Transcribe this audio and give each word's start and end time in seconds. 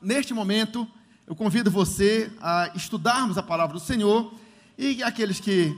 neste 0.00 0.32
momento, 0.32 0.86
eu 1.26 1.34
convido 1.34 1.70
você 1.70 2.30
a 2.40 2.70
estudarmos 2.74 3.38
a 3.38 3.42
palavra 3.42 3.74
do 3.74 3.80
Senhor 3.80 4.34
e 4.76 5.02
aqueles 5.02 5.38
que 5.38 5.76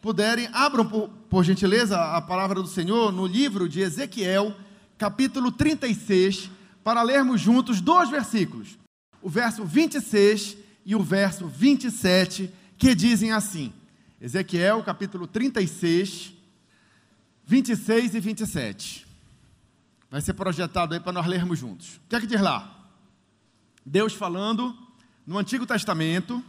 puderem, 0.00 0.48
abram 0.52 0.86
por, 0.86 1.08
por 1.30 1.44
gentileza 1.44 1.98
a 1.98 2.20
palavra 2.20 2.60
do 2.60 2.68
Senhor 2.68 3.10
no 3.10 3.26
livro 3.26 3.68
de 3.68 3.80
Ezequiel, 3.80 4.54
capítulo 4.96 5.50
36, 5.50 6.50
para 6.82 7.02
lermos 7.02 7.40
juntos 7.40 7.80
dois 7.80 8.10
versículos, 8.10 8.78
o 9.22 9.28
verso 9.28 9.64
26 9.64 10.56
e 10.84 10.94
o 10.94 11.02
verso 11.02 11.46
27, 11.46 12.52
que 12.76 12.94
dizem 12.94 13.32
assim: 13.32 13.72
Ezequiel, 14.20 14.82
capítulo 14.82 15.26
36, 15.26 16.32
26 17.46 18.14
e 18.14 18.20
27. 18.20 19.06
Vai 20.10 20.20
ser 20.20 20.34
projetado 20.34 20.94
aí 20.94 21.00
para 21.00 21.12
nós 21.12 21.26
lermos 21.26 21.58
juntos. 21.58 21.96
O 21.96 22.08
que 22.08 22.16
é 22.16 22.20
que 22.20 22.26
diz 22.26 22.40
lá? 22.40 22.73
Deus 23.84 24.14
falando 24.14 24.76
no 25.26 25.38
Antigo 25.38 25.66
Testamento, 25.66 26.42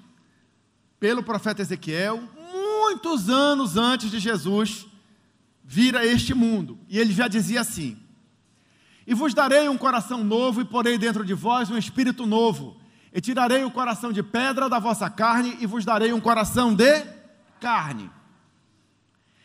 pelo 1.00 1.22
profeta 1.22 1.62
Ezequiel, 1.62 2.24
muitos 2.52 3.30
anos 3.30 3.76
antes 3.76 4.10
de 4.10 4.20
Jesus 4.20 4.88
vir 5.64 5.98
a 5.98 6.06
este 6.06 6.34
mundo. 6.34 6.80
E 6.88 6.98
ele 6.98 7.12
já 7.12 7.28
dizia 7.28 7.62
assim: 7.62 7.98
E 9.06 9.14
vos 9.14 9.34
darei 9.34 9.68
um 9.68 9.78
coração 9.78 10.24
novo, 10.24 10.62
e 10.62 10.66
porei 10.66 10.98
dentro 10.98 11.26
de 11.26 11.34
vós 11.34 11.70
um 11.70 11.78
espírito 11.78 12.26
novo. 12.26 12.78
E 13.12 13.22
tirarei 13.22 13.64
o 13.64 13.72
coração 13.72 14.12
de 14.12 14.22
pedra 14.22 14.70
da 14.70 14.80
vossa 14.80 15.10
carne, 15.10 15.58
e 15.60 15.66
vos 15.66 15.84
darei 15.84 16.14
um 16.14 16.22
coração 16.22 16.74
de 16.74 17.04
carne. 17.60 18.10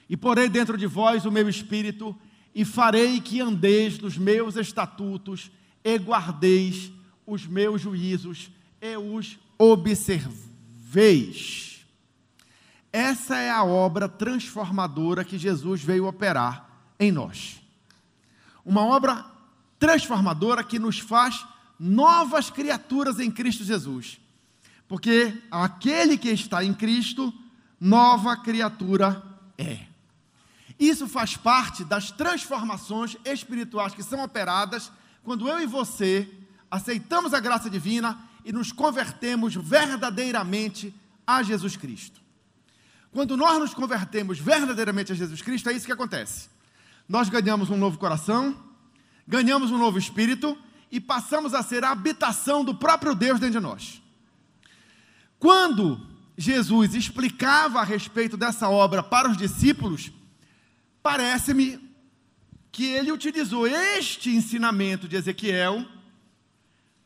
E 0.09 0.17
porei 0.17 0.49
dentro 0.49 0.77
de 0.77 0.87
vós 0.87 1.25
o 1.25 1.31
meu 1.31 1.49
espírito, 1.49 2.17
e 2.55 2.65
farei 2.65 3.21
que 3.21 3.41
andeis 3.41 3.99
nos 3.99 4.19
meus 4.19 4.57
estatutos, 4.57 5.51
e 5.85 5.97
guardeis 5.97 6.93
os 7.27 7.47
meus 7.47 7.81
juízos, 7.81 8.51
e 8.81 8.97
os 8.97 9.39
observeis. 9.59 10.41
Essa 12.93 13.37
é 13.37 13.51
a 13.51 13.63
obra 13.63 14.09
transformadora 14.09 15.25
que 15.25 15.39
Jesus 15.39 15.83
veio 15.83 16.07
operar 16.07 16.69
em 16.99 17.13
nós. 17.13 17.61
Uma 18.65 18.85
obra 18.85 19.25
transformadora 19.79 20.65
que 20.65 20.79
nos 20.79 20.99
faz 20.99 21.47
novas 21.79 22.51
criaturas 22.51 23.21
em 23.21 23.31
Cristo 23.31 23.65
Jesus. 23.65 24.19
Porque 24.89 25.33
aquele 25.51 26.19
que 26.19 26.31
está 26.31 26.65
em 26.65 26.75
Cristo, 26.75 27.33
nova 27.81 28.37
criatura 28.37 29.23
é. 29.57 29.87
Isso 30.79 31.07
faz 31.07 31.37
parte 31.37 31.85
das 31.85 32.11
transformações 32.11 33.17
espirituais 33.25 33.95
que 33.95 34.03
são 34.03 34.25
operadas 34.25 34.91
quando 35.23 35.49
eu 35.49 35.61
e 35.61 35.67
você 35.67 36.29
aceitamos 36.71 37.35
a 37.35 37.41
graça 37.41 37.69
divina 37.69 38.19
e 38.45 38.53
nos 38.53 38.73
convertemos 38.73 39.55
verdadeiramente 39.55 40.95
a 41.27 41.43
Jesus 41.43 41.77
Cristo. 41.77 42.21
Quando 43.13 43.37
nós 43.37 43.59
nos 43.59 43.75
convertemos 43.75 44.39
verdadeiramente 44.39 45.13
a 45.13 45.15
Jesus 45.15 45.43
Cristo, 45.43 45.69
é 45.69 45.73
isso 45.73 45.87
que 45.87 45.93
acontece. 45.93 46.49
Nós 47.09 47.29
ganhamos 47.29 47.69
um 47.71 47.77
novo 47.77 47.99
coração, 47.99 48.57
ganhamos 49.27 49.71
um 49.71 49.79
novo 49.79 49.99
espírito 49.99 50.57
e 50.93 51.01
passamos 51.01 51.55
a 51.55 51.63
ser 51.63 51.85
a 51.85 51.91
habitação 51.91 52.65
do 52.65 52.75
próprio 52.75 53.15
Deus 53.15 53.41
dentro 53.41 53.61
de 53.61 53.67
nós. 53.67 54.01
Quando 55.39 56.07
Jesus 56.37 56.95
explicava 56.95 57.81
a 57.81 57.85
respeito 57.85 58.37
dessa 58.37 58.69
obra 58.69 59.03
para 59.03 59.29
os 59.29 59.37
discípulos, 59.37 60.13
parece-me 61.03 61.81
que 62.71 62.85
ele 62.85 63.11
utilizou 63.11 63.67
este 63.67 64.31
ensinamento 64.31 65.09
de 65.09 65.17
Ezequiel 65.17 65.85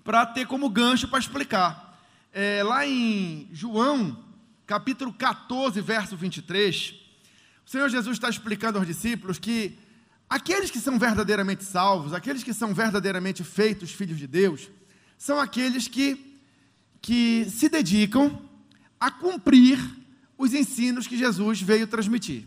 para 0.04 0.26
ter 0.26 0.46
como 0.46 0.68
gancho 0.68 1.08
para 1.08 1.18
explicar. 1.18 1.98
É, 2.30 2.62
lá 2.62 2.86
em 2.86 3.48
João, 3.52 4.22
capítulo 4.66 5.12
14, 5.12 5.80
verso 5.80 6.14
23, 6.16 6.94
o 7.66 7.70
Senhor 7.70 7.88
Jesus 7.88 8.16
está 8.16 8.28
explicando 8.28 8.78
aos 8.78 8.86
discípulos 8.86 9.38
que 9.38 9.78
aqueles 10.28 10.70
que 10.70 10.78
são 10.78 10.98
verdadeiramente 10.98 11.64
salvos, 11.64 12.12
aqueles 12.12 12.42
que 12.42 12.52
são 12.52 12.74
verdadeiramente 12.74 13.42
feitos 13.42 13.90
filhos 13.90 14.18
de 14.18 14.26
Deus, 14.26 14.68
são 15.16 15.40
aqueles 15.40 15.88
que, 15.88 16.38
que 17.00 17.46
se 17.48 17.70
dedicam 17.70 18.42
a 19.00 19.10
cumprir 19.10 19.78
os 20.36 20.52
ensinos 20.52 21.06
que 21.06 21.16
Jesus 21.16 21.62
veio 21.62 21.86
transmitir. 21.86 22.46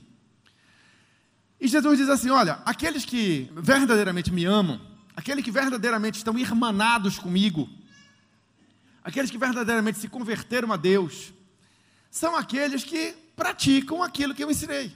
E 1.59 1.68
Jesus 1.68 1.97
diz 1.97 2.09
assim: 2.09 2.29
Olha, 2.29 2.59
aqueles 2.66 3.03
que 3.03 3.50
verdadeiramente 3.56 4.31
me 4.31 4.45
amam, 4.45 4.79
aqueles 5.17 5.44
que 5.44 5.50
verdadeiramente 5.50 6.19
estão 6.19 6.38
irmanados 6.38 7.17
comigo, 7.17 7.67
aqueles 9.03 9.31
que 9.31 9.38
verdadeiramente 9.38 9.97
se 9.97 10.07
converteram 10.07 10.72
a 10.72 10.78
Deus, 10.78 11.33
são 12.11 12.35
aqueles 12.35 12.83
que 12.83 13.16
praticam 13.35 14.03
aquilo 14.03 14.35
que 14.35 14.44
eu 14.44 14.51
ensinei. 14.51 14.95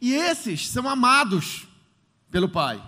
E 0.00 0.12
esses 0.12 0.68
são 0.68 0.88
amados 0.88 1.68
pelo 2.28 2.48
Pai. 2.48 2.82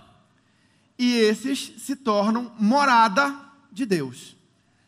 E 0.99 1.15
esses 1.15 1.73
se 1.77 1.95
tornam 1.95 2.53
morada 2.59 3.33
de 3.71 3.85
Deus, 3.85 4.35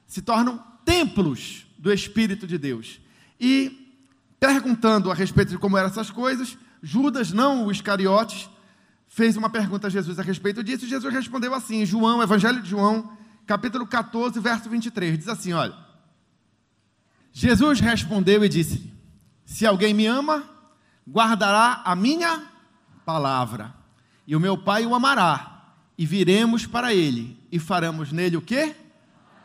se 0.06 0.22
tornam 0.22 0.62
templos 0.84 1.66
do 1.78 1.91
Espírito 1.91 2.46
de 2.46 2.58
Deus. 2.58 3.00
E 3.40 3.96
perguntando 4.40 5.09
a 5.09 5.16
respeito 5.16 5.52
de 5.52 5.58
como 5.58 5.78
eram 5.78 5.90
essas 5.90 6.12
coisas, 6.12 6.58
Judas, 6.84 7.31
não 7.31 7.66
o 7.66 7.72
Iscariotes, 7.72 8.50
fez 9.16 9.38
uma 9.38 9.50
pergunta 9.50 9.88
a 9.88 9.90
Jesus 9.90 10.20
a 10.20 10.22
respeito 10.22 10.62
disso, 10.62 10.84
e 10.84 10.90
Jesus 10.90 11.14
respondeu 11.14 11.53
assim, 11.53 11.86
João, 11.86 12.22
Evangelho 12.22 12.62
de 12.62 12.70
João, 12.70 13.18
capítulo 13.48 13.88
14, 13.88 14.38
verso 14.42 14.70
23, 14.70 15.18
diz 15.18 15.30
assim, 15.30 15.53
olha, 15.53 15.74
Jesus 17.31 17.80
respondeu 17.80 18.44
e 18.44 18.50
disse, 18.50 18.92
se 19.46 19.66
alguém 19.66 19.94
me 19.94 20.06
ama, 20.06 20.44
guardará 21.09 21.81
a 21.86 21.96
minha 21.96 22.44
palavra, 23.06 23.74
e 24.28 24.36
o 24.36 24.40
meu 24.40 24.58
Pai 24.58 24.86
o 24.86 24.94
amará, 24.94 25.64
e 25.97 26.06
viremos 26.06 26.66
para 26.68 26.94
ele, 26.94 27.40
e 27.50 27.58
faremos 27.58 28.12
nele 28.12 28.36
o 28.36 28.42
que? 28.42 28.76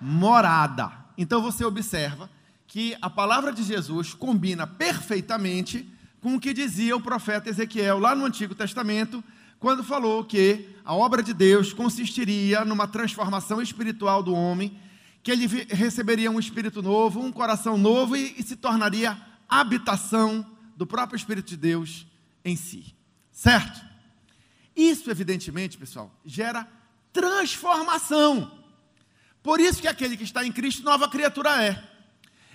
Morada. 0.00 0.90
Então 1.16 1.40
você 1.40 1.64
observa 1.64 2.28
que 2.66 2.96
a 3.00 3.08
palavra 3.08 3.52
de 3.52 3.62
Jesus 3.62 4.14
combina 4.14 4.66
perfeitamente 4.66 5.88
com 6.20 6.34
o 6.34 6.40
que 6.40 6.52
dizia 6.52 6.96
o 6.96 7.00
profeta 7.00 7.48
Ezequiel 7.48 8.00
lá 8.00 8.16
no 8.16 8.24
Antigo 8.24 8.52
Testamento, 8.52 9.22
quando 9.60 9.84
falou 9.84 10.24
que 10.24 10.70
a 10.82 10.94
obra 10.94 11.22
de 11.22 11.34
Deus 11.34 11.74
consistiria 11.74 12.64
numa 12.64 12.88
transformação 12.88 13.60
espiritual 13.60 14.22
do 14.22 14.34
homem, 14.34 14.76
que 15.22 15.30
ele 15.30 15.46
receberia 15.68 16.30
um 16.30 16.40
espírito 16.40 16.80
novo, 16.80 17.20
um 17.20 17.30
coração 17.30 17.76
novo 17.76 18.16
e, 18.16 18.34
e 18.38 18.42
se 18.42 18.56
tornaria 18.56 19.20
habitação 19.46 20.46
do 20.74 20.86
próprio 20.86 21.16
Espírito 21.16 21.48
de 21.48 21.58
Deus 21.58 22.06
em 22.42 22.56
si. 22.56 22.96
Certo? 23.30 23.84
Isso, 24.74 25.10
evidentemente, 25.10 25.76
pessoal, 25.76 26.10
gera 26.24 26.66
transformação. 27.12 28.50
Por 29.42 29.60
isso 29.60 29.82
que 29.82 29.88
aquele 29.88 30.16
que 30.16 30.24
está 30.24 30.44
em 30.44 30.52
Cristo, 30.52 30.82
nova 30.82 31.06
criatura 31.06 31.62
é. 31.62 31.86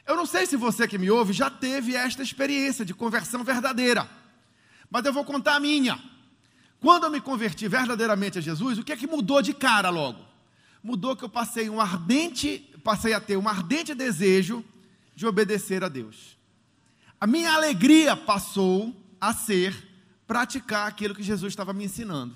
Eu 0.07 0.15
não 0.15 0.25
sei 0.25 0.47
se 0.47 0.55
você 0.55 0.87
que 0.87 0.97
me 0.97 1.11
ouve 1.11 1.33
já 1.33 1.51
teve 1.51 1.95
esta 1.95 2.23
experiência 2.23 2.83
de 2.83 2.95
conversão 2.95 3.43
verdadeira, 3.43 4.09
mas 4.89 5.05
eu 5.05 5.13
vou 5.13 5.23
contar 5.23 5.55
a 5.55 5.59
minha. 5.59 6.14
Quando 6.79 7.05
eu 7.05 7.11
me 7.11 7.21
converti 7.21 7.67
verdadeiramente 7.67 8.37
a 8.37 8.41
Jesus, 8.41 8.77
o 8.77 8.83
que 8.83 8.93
é 8.93 8.97
que 8.97 9.07
mudou 9.07 9.41
de 9.41 9.53
cara 9.53 9.89
logo? 9.89 10.23
Mudou 10.83 11.15
que 11.15 11.23
eu 11.23 11.29
passei 11.29 11.69
um 11.69 11.81
ardente, 11.81 12.59
passei 12.83 13.13
a 13.13 13.19
ter 13.19 13.37
um 13.37 13.47
ardente 13.47 13.95
desejo 13.95 14.63
de 15.15 15.25
obedecer 15.25 15.83
a 15.83 15.89
Deus. 15.89 16.37
A 17.19 17.25
minha 17.25 17.53
alegria 17.53 18.15
passou 18.15 18.95
a 19.19 19.33
ser 19.33 19.75
praticar 20.27 20.87
aquilo 20.87 21.15
que 21.15 21.23
Jesus 21.23 21.51
estava 21.51 21.73
me 21.73 21.85
ensinando. 21.85 22.35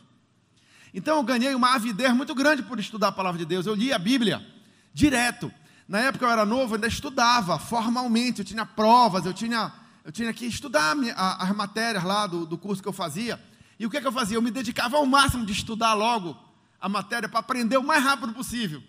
Então 0.94 1.18
eu 1.18 1.24
ganhei 1.24 1.54
uma 1.54 1.76
avidez 1.76 2.14
muito 2.14 2.34
grande 2.34 2.64
por 2.64 2.80
estudar 2.80 3.10
a 3.10 3.12
palavra 3.12 3.38
de 3.38 3.46
Deus. 3.46 3.66
Eu 3.66 3.76
li 3.76 3.94
a 3.94 4.00
Bíblia 4.00 4.46
direto. 4.94 5.52
Na 5.88 6.00
época 6.00 6.26
eu 6.26 6.30
era 6.30 6.46
novo, 6.46 6.74
eu 6.74 6.76
ainda 6.76 6.88
estudava 6.88 7.58
formalmente, 7.60 8.40
eu 8.40 8.46
tinha 8.46 8.66
provas, 8.66 9.26
eu 9.26 9.34
tinha, 9.34 9.72
eu 10.04 10.12
tinha 10.12 10.32
que 10.34 10.46
estudar 10.46 10.96
as 11.16 11.56
matérias 11.56 12.04
lá 12.04 12.28
do, 12.28 12.46
do 12.46 12.58
curso 12.58 12.82
que 12.82 12.88
eu 12.88 12.94
fazia. 12.94 13.40
E 13.80 13.86
o 13.86 13.90
que, 13.90 13.98
é 13.98 14.02
que 14.02 14.08
eu 14.08 14.12
fazia? 14.12 14.38
Eu 14.38 14.42
me 14.42 14.52
dedicava 14.52 14.98
ao 14.98 15.06
máximo 15.06 15.46
de 15.46 15.54
estudar 15.54 15.94
logo 15.94 16.38
a 16.80 16.90
matéria 16.90 17.30
para 17.30 17.40
aprender 17.40 17.78
o 17.78 17.84
mais 17.84 18.04
rápido 18.04 18.34
possível. 18.34 18.84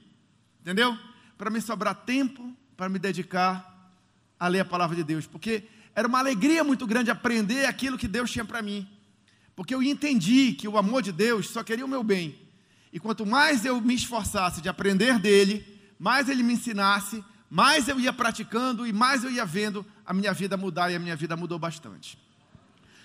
Entendeu? 0.61 0.99
Para 1.39 1.49
me 1.49 1.61
sobrar 1.61 1.95
tempo 1.95 2.55
para 2.81 2.89
me 2.89 2.99
dedicar 2.99 3.93
a 4.39 4.49
ler 4.49 4.61
a 4.61 4.65
palavra 4.65 4.97
de 4.97 5.05
Deus. 5.05 5.27
Porque 5.27 5.65
era 5.95 6.09
uma 6.09 6.19
alegria 6.19 6.65
muito 6.65 6.87
grande 6.87 7.11
aprender 7.11 7.67
aquilo 7.67 7.99
que 7.99 8.09
Deus 8.09 8.31
tinha 8.31 8.43
para 8.43 8.63
mim. 8.63 8.89
Porque 9.55 9.75
eu 9.75 9.83
entendi 9.83 10.55
que 10.55 10.67
o 10.67 10.79
amor 10.79 11.03
de 11.03 11.13
Deus 11.13 11.51
só 11.51 11.63
queria 11.63 11.85
o 11.85 11.89
meu 11.89 12.03
bem. 12.03 12.39
E 12.91 12.99
quanto 12.99 13.27
mais 13.27 13.67
eu 13.67 13.79
me 13.83 13.95
esforçasse 13.95 14.63
de 14.63 14.69
aprender 14.71 15.19
dele, 15.19 15.63
mais 15.99 16.31
ele 16.31 16.43
me 16.43 16.55
ensinasse, 16.55 17.23
mais 17.51 17.87
eu 17.87 18.01
ia 18.01 18.15
praticando 18.15 18.87
e 18.87 18.95
mais 18.95 19.25
eu 19.25 19.31
ia 19.31 19.45
vendo 19.45 19.85
a 20.07 20.15
minha 20.15 20.33
vida 20.33 20.57
mudar 20.57 20.91
e 20.91 20.97
a 20.97 20.99
minha 20.99 21.15
vida 21.15 21.37
mudou 21.37 21.59
bastante. 21.59 22.19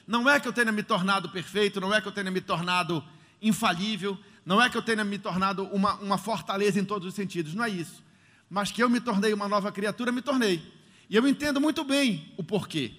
Não 0.07 0.29
é 0.29 0.39
que 0.39 0.47
eu 0.47 0.53
tenha 0.53 0.71
me 0.71 0.83
tornado 0.83 1.29
perfeito, 1.29 1.81
não 1.81 1.93
é 1.93 1.99
que 1.99 2.07
eu 2.07 2.11
tenha 2.11 2.29
me 2.29 2.41
tornado 2.41 3.03
infalível, 3.41 4.17
Não 4.45 4.61
é 4.61 4.69
que 4.69 4.77
eu 4.77 4.81
tenha 4.81 5.03
me 5.03 5.17
tornado 5.17 5.63
uma, 5.73 5.95
uma 5.95 6.19
fortaleza 6.19 6.79
em 6.79 6.85
todos 6.85 7.07
os 7.07 7.15
sentidos, 7.15 7.55
não 7.55 7.63
é 7.63 7.69
isso. 7.69 8.03
Mas 8.47 8.71
que 8.71 8.83
eu 8.83 8.87
me 8.87 9.01
tornei 9.01 9.33
uma 9.33 9.47
nova 9.47 9.71
criatura, 9.71 10.11
me 10.11 10.21
tornei. 10.21 10.63
E 11.09 11.15
eu 11.15 11.27
entendo 11.27 11.59
muito 11.59 11.83
bem 11.83 12.31
o 12.37 12.43
porquê. 12.43 12.93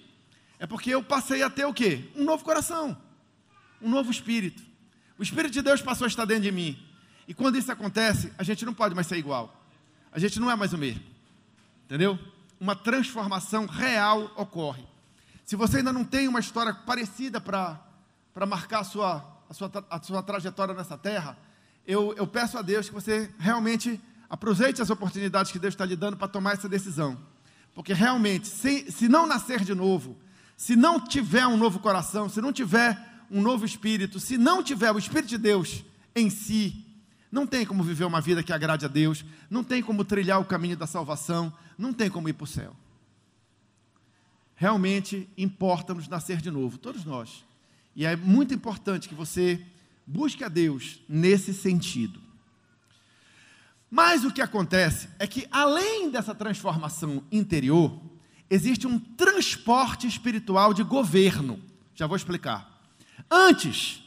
É 0.59 0.67
porque 0.67 0.89
eu 0.89 1.01
passei 1.01 1.41
a 1.43 1.49
ter 1.49 1.65
o 1.65 1.73
quê? 1.73 2.09
Um 2.15 2.25
novo 2.25 2.43
coração, 2.43 2.97
um 3.81 3.89
novo 3.89 4.11
espírito. 4.11 4.61
O 5.17 5.23
Espírito 5.23 5.53
de 5.53 5.61
Deus 5.61 5.81
passou 5.81 6.05
a 6.05 6.07
estar 6.07 6.25
dentro 6.25 6.43
de 6.43 6.51
mim. 6.51 6.77
E 7.27 7.33
quando 7.33 7.57
isso 7.57 7.71
acontece, 7.71 8.31
a 8.37 8.43
gente 8.43 8.63
não 8.65 8.73
pode 8.73 8.93
mais 8.93 9.07
ser 9.07 9.17
igual. 9.17 9.65
A 10.11 10.19
gente 10.19 10.39
não 10.39 10.49
é 10.51 10.55
mais 10.55 10.73
o 10.73 10.77
mesmo. 10.77 11.01
Entendeu? 11.85 12.19
Uma 12.59 12.75
transformação 12.75 13.65
real 13.65 14.31
ocorre. 14.35 14.83
Se 15.47 15.55
você 15.55 15.77
ainda 15.77 15.93
não 15.93 16.03
tem 16.03 16.27
uma 16.27 16.41
história 16.41 16.73
parecida 16.73 17.39
para 17.39 17.79
marcar 18.45 18.81
a 18.81 18.83
sua, 18.83 19.25
a, 19.49 19.53
sua, 19.53 19.71
a 19.89 20.01
sua 20.01 20.21
trajetória 20.21 20.73
nessa 20.73 20.97
terra, 20.97 21.37
eu, 21.85 22.13
eu 22.17 22.27
peço 22.27 22.57
a 22.57 22.61
Deus 22.61 22.89
que 22.89 22.93
você 22.93 23.31
realmente 23.39 23.97
aproveite 24.29 24.81
as 24.81 24.89
oportunidades 24.89 25.49
que 25.49 25.57
Deus 25.57 25.73
está 25.73 25.85
lhe 25.85 25.95
dando 25.95 26.17
para 26.17 26.27
tomar 26.27 26.55
essa 26.55 26.67
decisão. 26.67 27.17
Porque 27.73 27.93
realmente, 27.93 28.45
se, 28.45 28.91
se 28.91 29.07
não 29.07 29.25
nascer 29.25 29.63
de 29.63 29.73
novo, 29.73 30.17
se 30.57 30.75
não 30.75 30.99
tiver 30.99 31.47
um 31.47 31.55
novo 31.55 31.79
coração, 31.79 32.27
se 32.27 32.41
não 32.41 32.51
tiver 32.51 33.01
um 33.31 33.41
novo 33.41 33.63
espírito, 33.65 34.19
se 34.19 34.37
não 34.37 34.61
tiver 34.61 34.91
o 34.91 34.99
Espírito 34.99 35.29
de 35.29 35.37
Deus 35.37 35.85
em 36.13 36.29
si, 36.29 36.85
não 37.31 37.47
tem 37.47 37.65
como 37.65 37.85
viver 37.85 38.03
uma 38.03 38.19
vida 38.19 38.43
que 38.43 38.51
agrade 38.51 38.83
a 38.83 38.89
Deus, 38.89 39.23
não 39.49 39.63
tem 39.63 39.81
como 39.81 40.03
trilhar 40.03 40.41
o 40.41 40.45
caminho 40.45 40.75
da 40.75 40.85
salvação, 40.85 41.53
não 41.77 41.93
tem 41.93 42.09
como 42.09 42.27
ir 42.27 42.33
para 42.33 42.43
o 42.43 42.47
céu. 42.47 42.75
Realmente 44.59 45.29
importa-nos 45.37 46.07
nascer 46.07 46.41
de 46.41 46.49
novo, 46.49 46.79
todos 46.79 47.05
nós. 47.05 47.45
E 47.95 48.05
é 48.05 48.15
muito 48.15 48.55
importante 48.55 49.07
que 49.07 49.13
você 49.13 49.63
busque 50.05 50.43
a 50.43 50.49
Deus 50.49 50.99
nesse 51.07 51.53
sentido. 51.53 52.19
Mas 53.89 54.25
o 54.25 54.31
que 54.31 54.41
acontece 54.41 55.09
é 55.19 55.27
que, 55.27 55.47
além 55.51 56.09
dessa 56.09 56.33
transformação 56.33 57.23
interior, 57.31 58.01
existe 58.49 58.87
um 58.87 58.97
transporte 58.97 60.07
espiritual 60.07 60.73
de 60.73 60.81
governo. 60.81 61.61
Já 61.93 62.07
vou 62.07 62.17
explicar. 62.17 62.81
Antes 63.29 64.03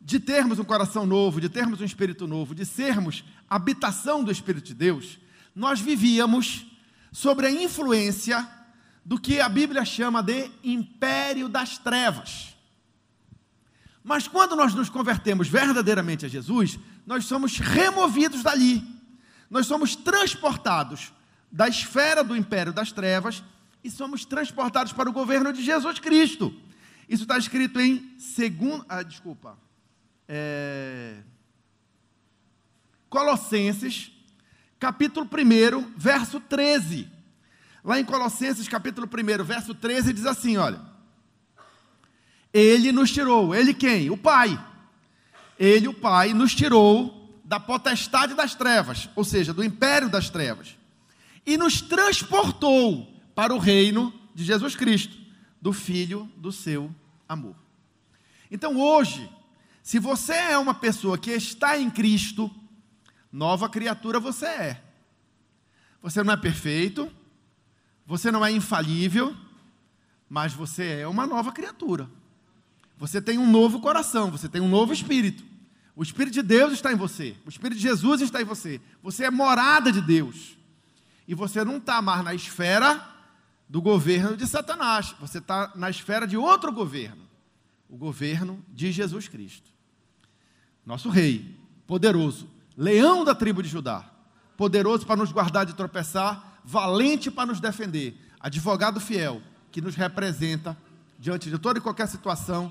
de 0.00 0.20
termos 0.20 0.58
um 0.58 0.64
coração 0.64 1.06
novo, 1.06 1.40
de 1.40 1.48
termos 1.48 1.80
um 1.80 1.84
espírito 1.84 2.26
novo, 2.26 2.54
de 2.54 2.66
sermos 2.66 3.24
habitação 3.48 4.22
do 4.22 4.30
Espírito 4.30 4.66
de 4.66 4.74
Deus, 4.74 5.18
nós 5.54 5.80
vivíamos 5.80 6.66
sobre 7.10 7.46
a 7.46 7.50
influência 7.50 8.46
do 9.08 9.18
que 9.18 9.40
a 9.40 9.48
Bíblia 9.48 9.86
chama 9.86 10.22
de 10.22 10.50
império 10.62 11.48
das 11.48 11.78
trevas. 11.78 12.54
Mas 14.04 14.28
quando 14.28 14.54
nós 14.54 14.74
nos 14.74 14.90
convertemos 14.90 15.48
verdadeiramente 15.48 16.26
a 16.26 16.28
Jesus, 16.28 16.78
nós 17.06 17.24
somos 17.24 17.56
removidos 17.58 18.42
dali. 18.42 18.84
Nós 19.48 19.64
somos 19.64 19.96
transportados 19.96 21.10
da 21.50 21.66
esfera 21.66 22.22
do 22.22 22.36
império 22.36 22.70
das 22.70 22.92
trevas 22.92 23.42
e 23.82 23.90
somos 23.90 24.26
transportados 24.26 24.92
para 24.92 25.08
o 25.08 25.12
governo 25.12 25.54
de 25.54 25.64
Jesus 25.64 25.98
Cristo. 25.98 26.54
Isso 27.08 27.22
está 27.22 27.38
escrito 27.38 27.80
em 27.80 28.14
segundo, 28.18 28.84
ah, 28.90 29.02
desculpa, 29.02 29.58
é, 30.28 31.22
Colossenses, 33.08 34.12
capítulo 34.78 35.26
1, 35.26 35.94
verso 35.96 36.40
13. 36.40 37.16
Lá 37.88 37.98
em 37.98 38.04
Colossenses, 38.04 38.68
capítulo 38.68 39.08
1, 39.08 39.42
verso 39.42 39.74
13, 39.74 40.12
diz 40.12 40.26
assim: 40.26 40.58
olha. 40.58 40.78
Ele 42.52 42.92
nos 42.92 43.10
tirou, 43.10 43.54
ele 43.54 43.72
quem? 43.72 44.10
O 44.10 44.16
Pai. 44.18 44.62
Ele, 45.58 45.88
o 45.88 45.94
Pai, 45.94 46.34
nos 46.34 46.54
tirou 46.54 47.40
da 47.42 47.58
potestade 47.58 48.34
das 48.34 48.54
trevas, 48.54 49.08
ou 49.16 49.24
seja, 49.24 49.54
do 49.54 49.64
império 49.64 50.10
das 50.10 50.28
trevas, 50.28 50.76
e 51.46 51.56
nos 51.56 51.80
transportou 51.80 53.10
para 53.34 53.54
o 53.54 53.58
reino 53.58 54.12
de 54.34 54.44
Jesus 54.44 54.76
Cristo, 54.76 55.16
do 55.58 55.72
Filho 55.72 56.30
do 56.36 56.52
seu 56.52 56.94
amor. 57.26 57.56
Então 58.50 58.78
hoje, 58.78 59.30
se 59.82 59.98
você 59.98 60.34
é 60.34 60.58
uma 60.58 60.74
pessoa 60.74 61.16
que 61.16 61.30
está 61.30 61.78
em 61.78 61.88
Cristo, 61.88 62.50
nova 63.32 63.66
criatura 63.66 64.20
você 64.20 64.44
é. 64.44 64.82
Você 66.02 66.22
não 66.22 66.34
é 66.34 66.36
perfeito, 66.36 67.10
você 68.08 68.32
não 68.32 68.44
é 68.44 68.50
infalível, 68.50 69.36
mas 70.28 70.54
você 70.54 71.00
é 71.00 71.06
uma 71.06 71.26
nova 71.26 71.52
criatura. 71.52 72.10
Você 72.96 73.22
tem 73.22 73.38
um 73.38 73.48
novo 73.48 73.80
coração, 73.80 74.30
você 74.30 74.48
tem 74.48 74.60
um 74.60 74.68
novo 74.68 74.92
espírito. 74.92 75.44
O 75.94 76.02
Espírito 76.02 76.34
de 76.34 76.42
Deus 76.42 76.72
está 76.72 76.92
em 76.92 76.96
você, 76.96 77.36
o 77.44 77.48
Espírito 77.48 77.76
de 77.76 77.82
Jesus 77.82 78.20
está 78.20 78.40
em 78.40 78.44
você. 78.44 78.80
Você 79.02 79.24
é 79.24 79.30
morada 79.30 79.92
de 79.92 80.00
Deus. 80.00 80.56
E 81.26 81.34
você 81.34 81.64
não 81.64 81.76
está 81.76 82.00
mais 82.00 82.24
na 82.24 82.34
esfera 82.34 83.04
do 83.68 83.82
governo 83.82 84.36
de 84.36 84.46
Satanás, 84.46 85.14
você 85.20 85.38
está 85.38 85.72
na 85.74 85.90
esfera 85.90 86.26
de 86.26 86.36
outro 86.36 86.72
governo 86.72 87.28
o 87.88 87.96
governo 87.96 88.62
de 88.68 88.92
Jesus 88.92 89.28
Cristo. 89.28 89.70
Nosso 90.84 91.08
rei, 91.08 91.56
poderoso, 91.86 92.48
leão 92.76 93.24
da 93.24 93.34
tribo 93.34 93.62
de 93.62 93.68
Judá, 93.68 94.04
poderoso 94.56 95.06
para 95.06 95.16
nos 95.16 95.32
guardar 95.32 95.64
de 95.64 95.74
tropeçar, 95.74 96.47
valente 96.68 97.30
para 97.30 97.46
nos 97.46 97.60
defender, 97.60 98.14
advogado 98.38 99.00
fiel, 99.00 99.40
que 99.72 99.80
nos 99.80 99.94
representa 99.94 100.76
diante 101.18 101.48
de 101.48 101.58
toda 101.58 101.78
e 101.78 101.82
qualquer 101.82 102.06
situação 102.06 102.70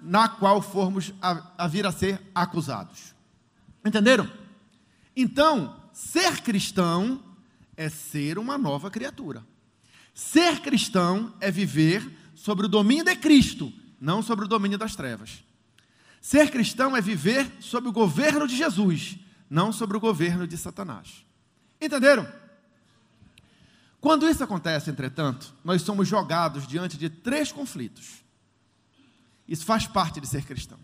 na 0.00 0.28
qual 0.28 0.62
formos 0.62 1.12
a, 1.20 1.50
a 1.58 1.66
vir 1.66 1.84
a 1.84 1.90
ser 1.90 2.20
acusados. 2.32 3.12
Entenderam? 3.84 4.30
Então, 5.16 5.76
ser 5.92 6.40
cristão 6.40 7.20
é 7.76 7.88
ser 7.88 8.38
uma 8.38 8.56
nova 8.56 8.88
criatura. 8.92 9.44
Ser 10.14 10.60
cristão 10.60 11.34
é 11.40 11.50
viver 11.50 12.08
sobre 12.36 12.66
o 12.66 12.68
domínio 12.68 13.04
de 13.04 13.16
Cristo, 13.16 13.72
não 14.00 14.22
sobre 14.22 14.44
o 14.44 14.48
domínio 14.48 14.78
das 14.78 14.94
trevas. 14.94 15.42
Ser 16.20 16.48
cristão 16.48 16.96
é 16.96 17.00
viver 17.00 17.50
sob 17.58 17.88
o 17.88 17.92
governo 17.92 18.46
de 18.46 18.56
Jesus, 18.56 19.18
não 19.50 19.72
sobre 19.72 19.96
o 19.96 20.00
governo 20.00 20.46
de 20.46 20.56
Satanás. 20.56 21.26
Entenderam? 21.80 22.41
Quando 24.02 24.28
isso 24.28 24.42
acontece, 24.42 24.90
entretanto, 24.90 25.54
nós 25.62 25.80
somos 25.82 26.08
jogados 26.08 26.66
diante 26.66 26.98
de 26.98 27.08
três 27.08 27.52
conflitos. 27.52 28.24
Isso 29.46 29.64
faz 29.64 29.86
parte 29.86 30.20
de 30.20 30.26
ser 30.26 30.44
cristão. 30.44 30.78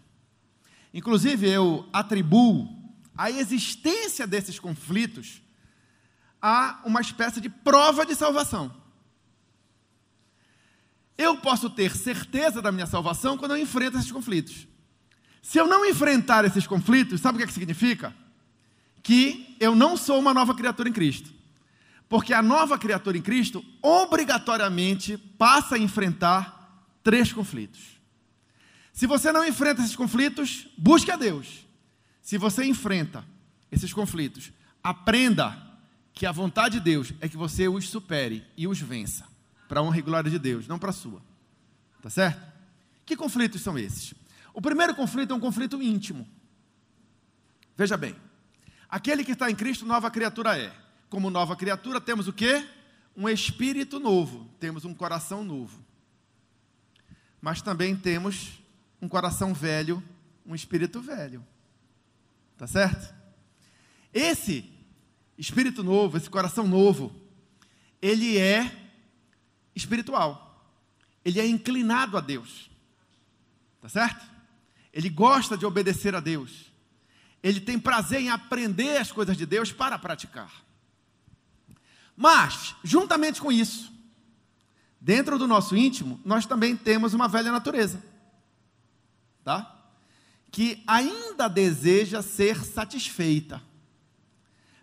Inclusive, 0.94 1.50
eu 1.50 1.88
atribuo 1.93 2.69
a 3.17 3.29
existência 3.29 4.25
desses 4.25 4.61
conflitos 4.61 5.43
a 6.41 6.81
uma 6.85 7.00
espécie 7.00 7.41
de 7.41 7.49
prova 7.49 8.06
de 8.06 8.15
salvação. 8.15 8.72
Eu 11.19 11.39
posso 11.39 11.69
ter 11.69 11.96
certeza 11.96 12.63
da 12.63 12.70
minha 12.70 12.87
salvação 12.87 13.37
quando 13.37 13.51
eu 13.51 13.58
enfrento 13.58 13.98
esses 13.98 14.13
conflitos. 14.13 14.69
Se 15.43 15.58
eu 15.58 15.67
não 15.67 15.84
enfrentar 15.84 16.44
esses 16.44 16.69
conflitos, 16.69 17.20
sabe 17.20 17.34
o 17.34 17.39
que, 17.39 17.44
é 17.44 17.46
que 17.48 17.53
significa? 17.53 18.15
Que 19.03 19.56
eu 19.58 19.75
não 19.75 19.96
sou 19.96 20.20
uma 20.20 20.32
nova 20.32 20.55
criatura 20.55 20.89
em 20.89 20.93
Cristo. 20.93 21.37
Porque 22.08 22.32
a 22.32 22.43
nova 22.43 22.79
criatura 22.79 23.19
em 23.19 23.22
Cristo 23.22 23.65
obrigatoriamente 23.82 25.19
passa 25.19 25.74
a 25.74 25.79
enfrentar 25.79 26.86
três 27.03 27.32
conflitos. 27.32 27.98
Se 28.93 29.06
você 29.06 29.31
não 29.31 29.44
enfrenta 29.44 29.82
esses 29.82 29.94
conflitos, 29.94 30.69
busque 30.77 31.10
a 31.10 31.17
Deus. 31.17 31.67
Se 32.22 32.38
você 32.38 32.65
enfrenta 32.65 33.24
esses 33.70 33.93
conflitos, 33.93 34.50
aprenda 34.82 35.56
que 36.12 36.27
a 36.27 36.32
vontade 36.32 36.79
de 36.79 36.84
Deus 36.84 37.12
é 37.20 37.29
que 37.29 37.36
você 37.36 37.69
os 37.69 37.88
supere 37.88 38.44
e 38.56 38.67
os 38.67 38.81
vença 38.81 39.24
para 39.69 39.81
a 39.81 39.82
honra 39.82 39.98
e 39.98 40.03
glória 40.03 40.31
de 40.31 40.38
Deus, 40.38 40.67
não 40.67 40.79
para 40.79 40.91
a 40.91 40.94
sua. 40.94 41.22
Tá 42.03 42.10
certo? 42.10 42.41
Que 43.05 43.17
conflitos 43.17 43.60
são 43.60 43.79
esses? 43.79 44.15
O 44.53 44.60
primeiro 44.60 44.94
conflito 44.94 45.32
é 45.32 45.36
um 45.36 45.41
conflito 45.41 45.81
íntimo. 45.81 46.27
Veja 47.77 47.96
bem, 47.96 48.17
aquele 48.88 49.22
que 49.22 49.32
está 49.32 49.50
em 49.50 49.55
Cristo, 49.55 49.86
nova 49.86 50.10
criatura 50.10 50.58
é. 50.58 50.74
Como 51.08 51.31
nova 51.31 51.56
criatura, 51.56 52.00
temos 52.00 52.29
o 52.29 52.32
quê? 52.32 52.67
Um 53.17 53.29
espírito 53.29 53.98
novo, 53.98 54.48
temos 54.60 54.84
um 54.84 54.94
coração 54.94 55.43
novo. 55.43 55.84
Mas 57.41 57.62
também 57.62 57.96
temos 57.96 58.60
um 59.00 59.08
coração 59.08 59.55
velho, 59.55 60.03
um 60.44 60.55
espírito 60.55 61.00
velho. 61.00 61.44
Tá 62.56 62.67
certo? 62.67 63.15
Esse 64.12 64.70
espírito 65.36 65.82
novo, 65.82 66.17
esse 66.17 66.29
coração 66.29 66.67
novo, 66.67 67.15
ele 68.03 68.38
é 68.38 68.70
espiritual. 69.74 70.44
Ele 71.24 71.41
é 71.41 71.46
inclinado 71.46 72.17
a 72.17 72.20
Deus. 72.20 72.70
Tá 73.81 73.88
certo? 73.88 74.24
Ele 74.93 75.08
gosta 75.08 75.56
de 75.56 75.65
obedecer 75.65 76.15
a 76.15 76.20
Deus. 76.20 76.72
Ele 77.43 77.60
tem 77.60 77.79
prazer 77.79 78.20
em 78.20 78.31
aprender 78.31 78.96
as 78.96 79.12
coisas 79.12 79.36
de 79.36 79.46
Deus 79.46 79.70
para 79.70 79.98
praticar. 79.98 80.68
Mas, 82.19 82.75
juntamente 82.82 83.41
com 83.41 83.51
isso, 83.51 83.91
dentro 85.01 85.39
do 85.39 85.46
nosso 85.46 85.77
íntimo, 85.77 86.20
nós 86.25 86.44
também 86.44 86.77
temos 86.77 87.15
uma 87.15 87.29
velha 87.29 87.51
natureza. 87.51 88.03
Tá? 89.43 89.79
que 90.51 90.82
ainda 90.87 91.48
deseja 91.48 92.22
ser 92.22 92.65
satisfeita, 92.65 93.63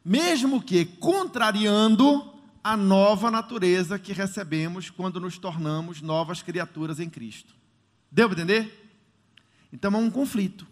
mesmo 0.04 0.62
que 0.62 0.86
contrariando 0.86 2.34
a 2.64 2.78
nova 2.78 3.30
natureza 3.32 4.00
que 4.00 4.14
recebemos 4.14 4.90
quando 4.90 5.20
nos 5.20 5.38
tornamos 5.38 6.02
novas 6.02 6.42
criaturas 6.42 7.00
em 7.00 7.10
Cristo. 7.10 7.54
Deu 8.12 8.30
para 8.30 8.42
entender? 8.42 8.98
Então 9.72 9.94
é 9.94 9.98
um 9.98 10.10
conflito. 10.10 10.68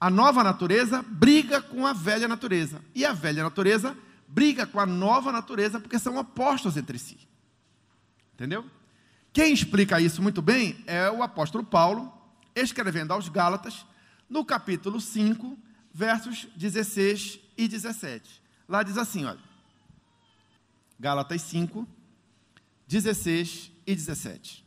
A 0.00 0.08
nova 0.08 0.42
natureza 0.42 1.04
briga 1.06 1.60
com 1.60 1.86
a 1.86 1.92
velha 1.92 2.26
natureza, 2.26 2.82
e 2.94 3.04
a 3.04 3.12
velha 3.12 3.42
natureza 3.42 3.96
briga 4.30 4.64
com 4.64 4.78
a 4.78 4.86
nova 4.86 5.32
natureza 5.32 5.80
porque 5.80 5.98
são 5.98 6.16
opostos 6.16 6.76
entre 6.76 6.98
si. 6.98 7.18
Entendeu? 8.34 8.64
Quem 9.32 9.52
explica 9.52 10.00
isso 10.00 10.22
muito 10.22 10.40
bem 10.40 10.82
é 10.86 11.10
o 11.10 11.22
apóstolo 11.22 11.64
Paulo, 11.64 12.12
escrevendo 12.54 13.12
aos 13.12 13.28
Gálatas, 13.28 13.84
no 14.28 14.44
capítulo 14.44 15.00
5, 15.00 15.58
versos 15.92 16.46
16 16.56 17.40
e 17.58 17.68
17. 17.68 18.42
Lá 18.68 18.82
diz 18.82 18.96
assim, 18.96 19.24
olha. 19.24 19.40
Gálatas 20.98 21.42
5, 21.42 21.86
16 22.86 23.72
e 23.86 23.94
17. 23.94 24.64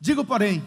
Digo, 0.00 0.24
porém, 0.24 0.64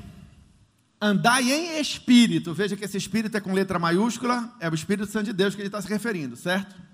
andai 1.00 1.52
em 1.52 1.80
espírito. 1.80 2.54
Veja 2.54 2.76
que 2.76 2.84
esse 2.84 2.98
espírito 2.98 3.38
é 3.38 3.42
com 3.42 3.54
letra 3.54 3.80
maiúscula, 3.80 4.56
é 4.60 4.70
o 4.70 4.76
Espírito 4.76 5.10
Santo 5.10 5.26
de 5.26 5.34
Deus 5.34 5.56
que 5.56 5.62
ele 5.62 5.68
está 5.68 5.82
se 5.82 5.88
referindo, 5.88 6.36
certo? 6.36 6.93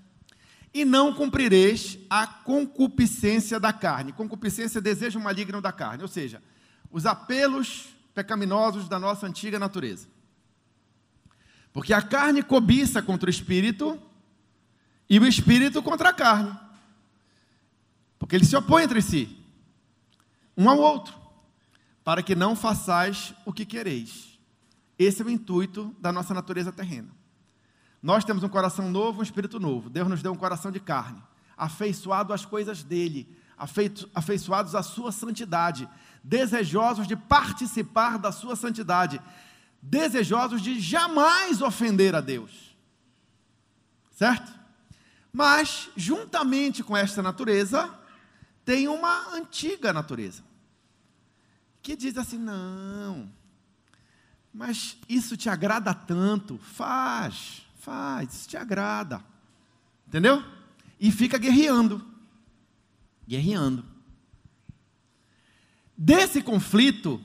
E 0.72 0.84
não 0.84 1.12
cumprireis 1.12 1.98
a 2.08 2.26
concupiscência 2.26 3.58
da 3.58 3.72
carne. 3.72 4.12
Concupiscência 4.12 4.78
é 4.78 4.82
desejo 4.82 5.18
maligno 5.18 5.60
da 5.60 5.72
carne, 5.72 6.02
ou 6.02 6.08
seja, 6.08 6.42
os 6.90 7.06
apelos 7.06 7.88
pecaminosos 8.14 8.88
da 8.88 8.98
nossa 8.98 9.26
antiga 9.26 9.58
natureza. 9.58 10.08
Porque 11.72 11.92
a 11.92 12.02
carne 12.02 12.42
cobiça 12.42 13.00
contra 13.02 13.28
o 13.28 13.30
espírito 13.30 14.00
e 15.08 15.18
o 15.18 15.26
espírito 15.26 15.82
contra 15.82 16.10
a 16.10 16.12
carne. 16.12 16.56
Porque 18.18 18.36
eles 18.36 18.48
se 18.48 18.56
opõem 18.56 18.84
entre 18.84 19.00
si, 19.00 19.36
um 20.56 20.68
ao 20.68 20.78
outro, 20.78 21.14
para 22.04 22.22
que 22.22 22.34
não 22.34 22.54
façais 22.54 23.34
o 23.44 23.52
que 23.52 23.64
quereis. 23.64 24.38
Esse 24.98 25.22
é 25.22 25.24
o 25.24 25.30
intuito 25.30 25.94
da 25.98 26.12
nossa 26.12 26.34
natureza 26.34 26.70
terrena. 26.70 27.08
Nós 28.02 28.24
temos 28.24 28.42
um 28.42 28.48
coração 28.48 28.90
novo, 28.90 29.20
um 29.20 29.22
espírito 29.22 29.60
novo. 29.60 29.90
Deus 29.90 30.08
nos 30.08 30.22
deu 30.22 30.32
um 30.32 30.36
coração 30.36 30.70
de 30.70 30.80
carne, 30.80 31.22
afeiçoado 31.56 32.32
às 32.32 32.44
coisas 32.44 32.82
dele, 32.82 33.28
afeiçoados 34.14 34.74
à 34.74 34.82
sua 34.82 35.12
santidade, 35.12 35.88
desejosos 36.24 37.06
de 37.06 37.14
participar 37.14 38.18
da 38.18 38.32
sua 38.32 38.56
santidade, 38.56 39.20
desejosos 39.82 40.62
de 40.62 40.80
jamais 40.80 41.60
ofender 41.60 42.14
a 42.14 42.20
Deus. 42.20 42.74
Certo? 44.12 44.52
Mas, 45.32 45.90
juntamente 45.96 46.82
com 46.82 46.96
esta 46.96 47.22
natureza, 47.22 47.94
tem 48.64 48.88
uma 48.88 49.34
antiga 49.34 49.92
natureza, 49.92 50.42
que 51.82 51.94
diz 51.94 52.16
assim: 52.16 52.38
não, 52.38 53.30
mas 54.52 54.96
isso 55.08 55.36
te 55.36 55.48
agrada 55.48 55.94
tanto, 55.94 56.58
faz, 56.58 57.66
faz, 57.90 58.32
isso 58.32 58.48
te 58.48 58.56
agrada, 58.56 59.20
entendeu? 60.06 60.44
E 61.00 61.10
fica 61.10 61.36
guerreando, 61.36 62.00
guerreando. 63.26 63.84
Desse 65.98 66.40
conflito, 66.40 67.20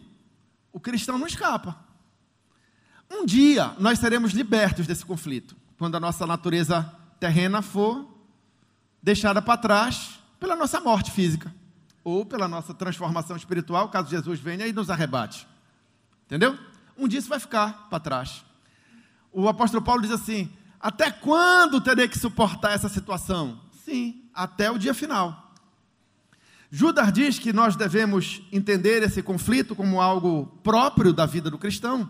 o 0.74 0.80
cristão 0.80 1.20
não 1.20 1.28
escapa. 1.28 1.78
Um 3.12 3.28
dia 3.28 3.76
nós 3.78 4.00
seremos 4.00 4.32
libertos 4.32 4.88
desse 4.88 5.06
conflito, 5.06 5.56
quando 5.78 5.98
a 5.98 6.00
nossa 6.00 6.26
natureza 6.26 6.92
terrena 7.20 7.62
for 7.62 8.12
deixada 9.04 9.44
para 9.44 9.58
trás 9.60 10.20
pela 10.40 10.56
nossa 10.56 10.82
morte 10.82 11.12
física 11.12 11.54
ou 12.04 12.26
pela 12.26 12.48
nossa 12.48 12.74
transformação 12.74 13.38
espiritual, 13.38 13.90
caso 13.90 14.10
Jesus 14.10 14.40
venha 14.40 14.66
e 14.66 14.74
nos 14.74 14.90
arrebate. 14.90 15.48
Entendeu? 16.26 16.58
Um 16.98 17.08
dia 17.08 17.20
isso 17.20 17.30
vai 17.30 17.40
ficar 17.40 17.88
para 17.88 18.00
trás. 18.00 18.44
O 19.38 19.50
apóstolo 19.50 19.84
Paulo 19.84 20.02
diz 20.02 20.12
assim: 20.12 20.50
Até 20.80 21.12
quando 21.12 21.82
terei 21.82 22.08
que 22.08 22.18
suportar 22.18 22.72
essa 22.72 22.88
situação? 22.88 23.60
Sim, 23.84 24.24
até 24.34 24.72
o 24.72 24.80
dia 24.80 24.94
final. 24.94 25.54
Judas 26.72 27.12
diz 27.12 27.38
que 27.38 27.54
nós 27.54 27.76
devemos 27.76 28.42
entender 28.52 29.04
esse 29.04 29.22
conflito 29.22 29.76
como 29.76 30.02
algo 30.02 30.48
próprio 30.64 31.14
da 31.14 31.26
vida 31.26 31.50
do 31.50 31.58
cristão 31.58 32.10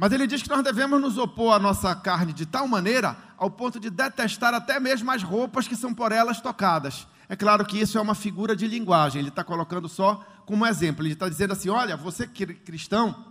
mas 0.00 0.12
ele 0.12 0.28
diz 0.28 0.40
que 0.40 0.48
nós 0.48 0.62
devemos 0.62 1.00
nos 1.00 1.18
opor 1.18 1.54
à 1.54 1.58
nossa 1.58 1.92
carne 1.92 2.32
de 2.32 2.46
tal 2.46 2.68
maneira 2.68 3.16
ao 3.36 3.50
ponto 3.50 3.80
de 3.80 3.90
detestar 3.90 4.54
até 4.54 4.78
mesmo 4.78 5.10
as 5.10 5.24
roupas 5.24 5.66
que 5.66 5.74
são 5.74 5.92
por 5.92 6.12
elas 6.12 6.40
tocadas. 6.40 7.04
É 7.28 7.34
claro 7.34 7.66
que 7.66 7.80
isso 7.80 7.98
é 7.98 8.00
uma 8.00 8.14
figura 8.14 8.54
de 8.54 8.68
linguagem, 8.68 9.18
ele 9.18 9.28
está 9.28 9.42
colocando 9.42 9.88
só 9.88 10.24
como 10.46 10.64
exemplo. 10.64 11.04
Ele 11.04 11.14
está 11.14 11.28
dizendo 11.28 11.52
assim: 11.52 11.68
olha, 11.68 11.96
você 11.96 12.28
cristão, 12.28 13.24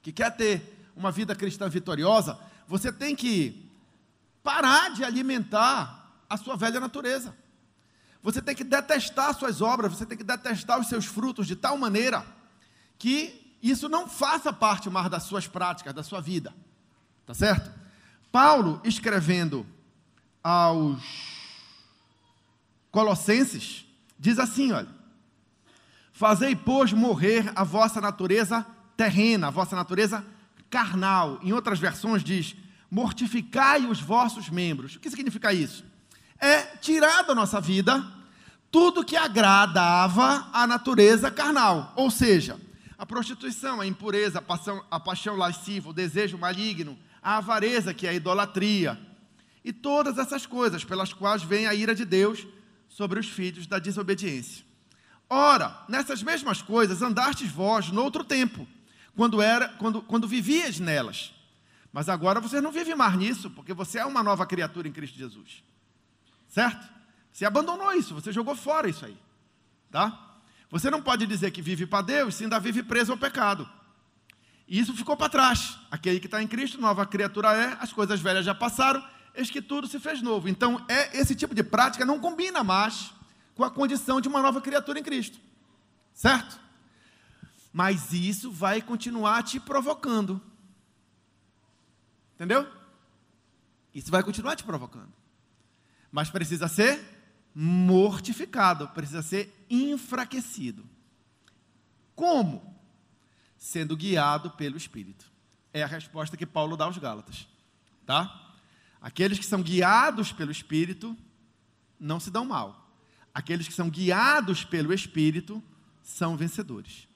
que 0.00 0.12
quer 0.12 0.30
ter 0.30 0.79
uma 1.00 1.10
vida 1.10 1.34
cristã 1.34 1.68
vitoriosa, 1.68 2.38
você 2.68 2.92
tem 2.92 3.16
que 3.16 3.68
parar 4.42 4.90
de 4.90 5.02
alimentar 5.02 6.22
a 6.28 6.36
sua 6.36 6.56
velha 6.56 6.78
natureza. 6.78 7.34
Você 8.22 8.42
tem 8.42 8.54
que 8.54 8.62
detestar 8.62 9.34
suas 9.34 9.62
obras, 9.62 9.92
você 9.92 10.04
tem 10.04 10.16
que 10.16 10.22
detestar 10.22 10.78
os 10.78 10.88
seus 10.88 11.06
frutos 11.06 11.46
de 11.46 11.56
tal 11.56 11.78
maneira 11.78 12.24
que 12.98 13.56
isso 13.62 13.88
não 13.88 14.06
faça 14.06 14.52
parte 14.52 14.90
mais 14.90 15.10
das 15.10 15.22
suas 15.22 15.46
práticas, 15.48 15.94
da 15.94 16.02
sua 16.02 16.20
vida. 16.20 16.54
Tá 17.24 17.32
certo? 17.32 17.70
Paulo, 18.30 18.80
escrevendo 18.84 19.66
aos 20.44 21.02
Colossenses, 22.90 23.86
diz 24.18 24.38
assim: 24.38 24.70
olha, 24.72 24.88
fazei, 26.12 26.54
pois, 26.54 26.92
morrer 26.92 27.50
a 27.54 27.64
vossa 27.64 28.02
natureza 28.02 28.66
terrena, 28.98 29.48
a 29.48 29.50
vossa 29.50 29.74
natureza 29.74 30.22
carnal. 30.70 31.38
Em 31.42 31.52
outras 31.52 31.78
versões 31.78 32.22
diz: 32.22 32.54
mortificai 32.90 33.84
os 33.84 34.00
vossos 34.00 34.48
membros. 34.48 34.96
O 34.96 35.00
que 35.00 35.10
significa 35.10 35.52
isso? 35.52 35.84
É 36.38 36.62
tirar 36.76 37.22
da 37.22 37.34
nossa 37.34 37.60
vida 37.60 38.02
tudo 38.70 39.04
que 39.04 39.16
agradava 39.16 40.48
à 40.52 40.66
natureza 40.66 41.30
carnal, 41.30 41.92
ou 41.96 42.10
seja, 42.10 42.58
a 42.96 43.04
prostituição, 43.04 43.80
a 43.80 43.86
impureza, 43.86 44.38
a 44.38 44.42
paixão, 44.42 44.84
a 44.90 45.00
paixão 45.00 45.36
lasciva, 45.36 45.90
o 45.90 45.92
desejo 45.92 46.38
maligno, 46.38 46.96
a 47.22 47.38
avareza, 47.38 47.92
que 47.92 48.06
é 48.06 48.10
a 48.10 48.14
idolatria, 48.14 48.98
e 49.64 49.72
todas 49.72 50.18
essas 50.18 50.46
coisas 50.46 50.84
pelas 50.84 51.12
quais 51.12 51.42
vem 51.42 51.66
a 51.66 51.74
ira 51.74 51.94
de 51.94 52.04
Deus 52.04 52.46
sobre 52.88 53.18
os 53.18 53.28
filhos 53.28 53.66
da 53.66 53.78
desobediência. 53.78 54.64
Ora, 55.28 55.84
nessas 55.88 56.22
mesmas 56.22 56.62
coisas 56.62 57.02
andastes 57.02 57.50
vós 57.50 57.88
no 57.88 58.02
outro 58.02 58.24
tempo, 58.24 58.66
quando 59.16 59.42
era, 59.42 59.68
quando, 59.70 60.02
quando 60.02 60.28
vivias 60.28 60.78
nelas. 60.78 61.32
Mas 61.92 62.08
agora 62.08 62.40
você 62.40 62.60
não 62.60 62.70
vive 62.70 62.94
mais 62.94 63.16
nisso, 63.16 63.50
porque 63.50 63.74
você 63.74 63.98
é 63.98 64.04
uma 64.04 64.22
nova 64.22 64.46
criatura 64.46 64.86
em 64.86 64.92
Cristo 64.92 65.18
Jesus. 65.18 65.64
Certo? 66.48 66.88
Você 67.32 67.44
abandonou 67.44 67.92
isso, 67.92 68.14
você 68.14 68.32
jogou 68.32 68.54
fora 68.54 68.88
isso 68.88 69.04
aí. 69.04 69.16
Tá? 69.90 70.38
Você 70.70 70.90
não 70.90 71.02
pode 71.02 71.26
dizer 71.26 71.50
que 71.50 71.60
vive 71.60 71.86
para 71.86 72.02
Deus 72.02 72.36
se 72.36 72.44
ainda 72.44 72.60
vive 72.60 72.82
preso 72.82 73.12
ao 73.12 73.18
pecado. 73.18 73.68
E 74.68 74.78
isso 74.78 74.94
ficou 74.94 75.16
para 75.16 75.28
trás. 75.28 75.78
Aquele 75.90 76.20
que 76.20 76.26
está 76.26 76.40
em 76.40 76.46
Cristo, 76.46 76.80
nova 76.80 77.04
criatura 77.04 77.52
é, 77.54 77.76
as 77.80 77.92
coisas 77.92 78.20
velhas 78.20 78.44
já 78.44 78.54
passaram, 78.54 79.04
eis 79.34 79.50
que 79.50 79.60
tudo 79.60 79.88
se 79.88 79.98
fez 79.98 80.22
novo. 80.22 80.48
Então, 80.48 80.84
é, 80.88 81.18
esse 81.18 81.34
tipo 81.34 81.54
de 81.54 81.64
prática 81.64 82.06
não 82.06 82.20
combina 82.20 82.62
mais 82.62 83.12
com 83.56 83.64
a 83.64 83.70
condição 83.70 84.20
de 84.20 84.28
uma 84.28 84.40
nova 84.40 84.60
criatura 84.60 84.98
em 84.98 85.02
Cristo. 85.02 85.38
Certo? 86.14 86.60
Mas 87.72 88.12
isso 88.12 88.50
vai 88.50 88.82
continuar 88.82 89.42
te 89.42 89.60
provocando. 89.60 90.40
Entendeu? 92.34 92.66
Isso 93.94 94.10
vai 94.10 94.22
continuar 94.22 94.56
te 94.56 94.64
provocando. 94.64 95.12
Mas 96.10 96.30
precisa 96.30 96.68
ser 96.68 97.00
mortificado, 97.54 98.88
precisa 98.88 99.22
ser 99.22 99.66
enfraquecido. 99.68 100.84
Como? 102.14 102.76
Sendo 103.56 103.96
guiado 103.96 104.50
pelo 104.52 104.76
Espírito. 104.76 105.30
É 105.72 105.82
a 105.82 105.86
resposta 105.86 106.36
que 106.36 106.46
Paulo 106.46 106.76
dá 106.76 106.84
aos 106.86 106.98
Gálatas. 106.98 107.46
Tá? 108.06 108.54
Aqueles 109.00 109.38
que 109.38 109.46
são 109.46 109.62
guiados 109.62 110.32
pelo 110.32 110.50
Espírito 110.50 111.16
não 111.98 112.18
se 112.18 112.30
dão 112.30 112.44
mal. 112.44 112.90
Aqueles 113.32 113.68
que 113.68 113.74
são 113.74 113.88
guiados 113.88 114.64
pelo 114.64 114.92
Espírito 114.92 115.62
são 116.02 116.36
vencedores. 116.36 117.06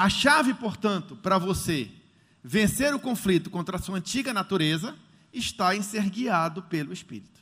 A 0.00 0.08
chave, 0.08 0.54
portanto, 0.54 1.14
para 1.14 1.36
você 1.36 1.90
vencer 2.42 2.94
o 2.94 2.98
conflito 2.98 3.50
contra 3.50 3.76
a 3.76 3.78
sua 3.78 3.98
antiga 3.98 4.32
natureza 4.32 4.96
está 5.30 5.76
em 5.76 5.82
ser 5.82 6.08
guiado 6.08 6.62
pelo 6.62 6.90
Espírito. 6.90 7.38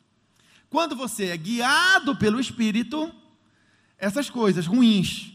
Quando 0.69 0.97
você 0.97 1.27
é 1.27 1.37
guiado 1.37 2.17
pelo 2.17 2.41
Espírito, 2.41 3.15
essas 3.97 4.29
coisas 4.29 4.67
ruins, 4.67 5.33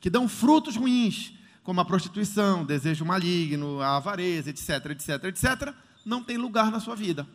que 0.00 0.08
dão 0.08 0.26
frutos 0.26 0.74
ruins, 0.74 1.34
como 1.62 1.78
a 1.78 1.84
prostituição, 1.84 2.64
desejo 2.64 3.04
maligno, 3.04 3.82
a 3.82 3.98
avareza, 3.98 4.48
etc, 4.48 4.92
etc, 4.92 5.24
etc, 5.24 5.74
não 6.06 6.24
tem 6.24 6.38
lugar 6.38 6.70
na 6.70 6.80
sua 6.80 6.96
vida. 6.96 7.28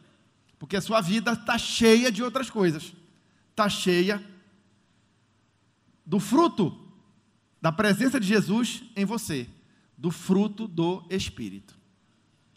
Porque 0.58 0.77
a 0.77 0.82
sua 0.82 1.00
vida 1.00 1.34
está 1.34 1.60
cheia 1.60 2.12
de 2.12 2.24
outras 2.24 2.50
coisas. 2.50 2.91
Está 3.51 3.70
cheia 3.70 4.20
do 6.03 6.20
fruto 6.20 6.87
da 7.61 7.71
presença 7.71 8.19
de 8.19 8.27
Jesus 8.27 8.83
em 8.95 9.05
você, 9.05 9.47
do 9.97 10.11
fruto 10.11 10.67
do 10.67 11.03
Espírito. 11.09 11.75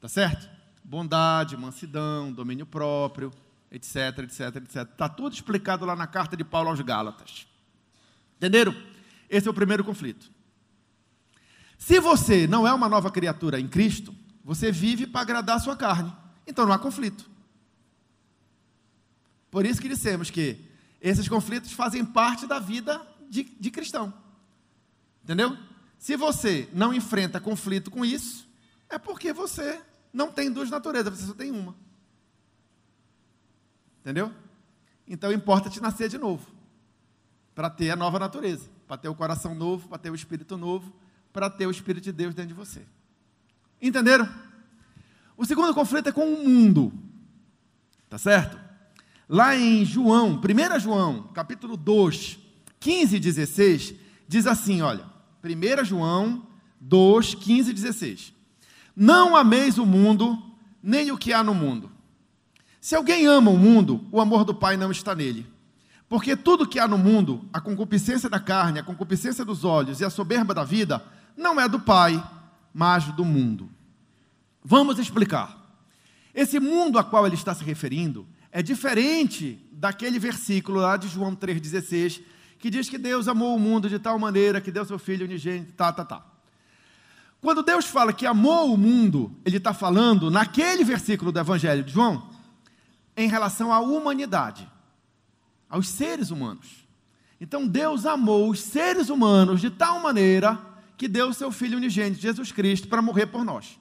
Tá 0.00 0.08
certo? 0.08 0.48
Bondade, 0.84 1.56
mansidão, 1.56 2.32
domínio 2.32 2.66
próprio, 2.66 3.32
etc, 3.70 4.18
etc, 4.20 4.56
etc. 4.56 4.76
Está 4.90 5.08
tudo 5.08 5.32
explicado 5.32 5.84
lá 5.84 5.94
na 5.94 6.06
carta 6.06 6.36
de 6.36 6.44
Paulo 6.44 6.68
aos 6.68 6.80
Gálatas. 6.80 7.46
Entenderam? 8.36 8.74
Esse 9.28 9.46
é 9.46 9.50
o 9.50 9.54
primeiro 9.54 9.84
conflito. 9.84 10.30
Se 11.78 12.00
você 12.00 12.46
não 12.46 12.66
é 12.66 12.74
uma 12.74 12.88
nova 12.88 13.10
criatura 13.10 13.60
em 13.60 13.68
Cristo, 13.68 14.14
você 14.44 14.72
vive 14.72 15.06
para 15.06 15.20
agradar 15.20 15.56
a 15.56 15.60
sua 15.60 15.76
carne. 15.76 16.12
Então 16.46 16.66
não 16.66 16.72
há 16.72 16.78
conflito. 16.78 17.30
Por 19.50 19.64
isso 19.64 19.80
que 19.80 19.88
dissemos 19.88 20.30
que 20.30 20.58
esses 21.00 21.28
conflitos 21.28 21.72
fazem 21.72 22.04
parte 22.04 22.46
da 22.46 22.58
vida 22.58 23.00
de, 23.28 23.44
de 23.44 23.70
cristão. 23.70 24.12
Entendeu? 25.30 25.56
Se 25.96 26.16
você 26.16 26.68
não 26.72 26.92
enfrenta 26.92 27.38
conflito 27.38 27.88
com 27.88 28.04
isso, 28.04 28.48
é 28.88 28.98
porque 28.98 29.32
você 29.32 29.80
não 30.12 30.32
tem 30.32 30.50
duas 30.50 30.68
naturezas, 30.68 31.16
você 31.16 31.26
só 31.26 31.34
tem 31.34 31.52
uma. 31.52 31.76
Entendeu? 34.00 34.32
Então 35.06 35.32
importa 35.32 35.70
te 35.70 35.80
nascer 35.80 36.08
de 36.08 36.18
novo, 36.18 36.44
para 37.54 37.70
ter 37.70 37.90
a 37.90 37.96
nova 37.96 38.18
natureza, 38.18 38.68
para 38.88 38.96
ter 38.96 39.08
o 39.08 39.14
coração 39.14 39.54
novo, 39.54 39.88
para 39.88 39.98
ter 39.98 40.10
o 40.10 40.16
espírito 40.16 40.56
novo, 40.56 40.92
para 41.32 41.48
ter 41.48 41.64
o 41.64 41.70
espírito 41.70 42.02
de 42.02 42.12
Deus 42.12 42.34
dentro 42.34 42.48
de 42.48 42.54
você. 42.54 42.84
Entenderam? 43.80 44.28
O 45.36 45.46
segundo 45.46 45.72
conflito 45.72 46.08
é 46.08 46.12
com 46.12 46.24
o 46.24 46.44
mundo. 46.44 46.92
Tá 48.08 48.18
certo? 48.18 48.58
Lá 49.28 49.54
em 49.54 49.84
João, 49.84 50.40
1 50.40 50.80
João, 50.80 51.28
capítulo 51.32 51.76
2, 51.76 52.36
15 52.80 53.14
e 53.14 53.20
16, 53.20 53.94
diz 54.26 54.48
assim: 54.48 54.82
olha, 54.82 55.09
1 55.42 55.84
João 55.84 56.46
2, 56.80 57.34
15 57.34 57.70
e 57.70 57.74
16. 57.74 58.32
Não 58.94 59.36
ameis 59.36 59.78
o 59.78 59.86
mundo, 59.86 60.38
nem 60.82 61.10
o 61.10 61.18
que 61.18 61.32
há 61.32 61.42
no 61.42 61.54
mundo. 61.54 61.90
Se 62.80 62.94
alguém 62.94 63.26
ama 63.26 63.50
o 63.50 63.58
mundo, 63.58 64.06
o 64.10 64.20
amor 64.20 64.44
do 64.44 64.54
Pai 64.54 64.76
não 64.76 64.90
está 64.90 65.14
nele. 65.14 65.46
Porque 66.08 66.34
tudo 66.34 66.66
que 66.66 66.78
há 66.78 66.88
no 66.88 66.98
mundo, 66.98 67.48
a 67.52 67.60
concupiscência 67.60 68.28
da 68.28 68.40
carne, 68.40 68.80
a 68.80 68.82
concupiscência 68.82 69.44
dos 69.44 69.64
olhos 69.64 70.00
e 70.00 70.04
a 70.04 70.10
soberba 70.10 70.52
da 70.52 70.64
vida, 70.64 71.04
não 71.36 71.60
é 71.60 71.68
do 71.68 71.78
Pai, 71.78 72.22
mas 72.74 73.04
do 73.12 73.24
mundo. 73.24 73.70
Vamos 74.64 74.98
explicar. 74.98 75.56
Esse 76.34 76.58
mundo 76.58 76.98
a 76.98 77.04
qual 77.04 77.26
ele 77.26 77.34
está 77.34 77.54
se 77.54 77.64
referindo 77.64 78.26
é 78.50 78.62
diferente 78.62 79.58
daquele 79.72 80.18
versículo 80.18 80.80
lá 80.80 80.96
de 80.96 81.08
João 81.08 81.34
3,16, 81.34 82.22
que 82.60 82.68
diz 82.68 82.88
que 82.90 82.98
Deus 82.98 83.26
amou 83.26 83.56
o 83.56 83.58
mundo 83.58 83.88
de 83.88 83.98
tal 83.98 84.18
maneira 84.18 84.60
que 84.60 84.70
deu 84.70 84.84
seu 84.84 84.98
Filho 84.98 85.24
unigênito, 85.24 85.72
tá, 85.72 85.90
tá, 85.90 86.04
tá. 86.04 86.22
Quando 87.40 87.62
Deus 87.62 87.86
fala 87.86 88.12
que 88.12 88.26
amou 88.26 88.74
o 88.74 88.76
mundo, 88.76 89.34
ele 89.46 89.56
está 89.56 89.72
falando 89.72 90.30
naquele 90.30 90.84
versículo 90.84 91.32
do 91.32 91.38
Evangelho 91.38 91.82
de 91.82 91.90
João, 91.90 92.28
em 93.16 93.28
relação 93.28 93.72
à 93.72 93.80
humanidade, 93.80 94.70
aos 95.70 95.88
seres 95.88 96.30
humanos. 96.30 96.86
Então 97.40 97.66
Deus 97.66 98.04
amou 98.04 98.50
os 98.50 98.60
seres 98.60 99.08
humanos 99.08 99.62
de 99.62 99.70
tal 99.70 99.98
maneira 100.00 100.60
que 100.98 101.08
deu 101.08 101.32
seu 101.32 101.50
Filho 101.50 101.78
unigênito, 101.78 102.20
Jesus 102.20 102.52
Cristo, 102.52 102.88
para 102.88 103.00
morrer 103.00 103.26
por 103.26 103.42
nós. 103.42 103.80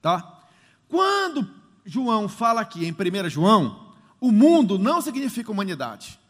Tá? 0.00 0.44
Quando 0.88 1.50
João 1.84 2.28
fala 2.28 2.60
aqui 2.60 2.86
em 2.86 2.92
1 2.92 3.28
João, 3.28 3.92
o 4.20 4.30
mundo 4.30 4.78
não 4.78 5.00
significa 5.00 5.50
humanidade. 5.50 6.21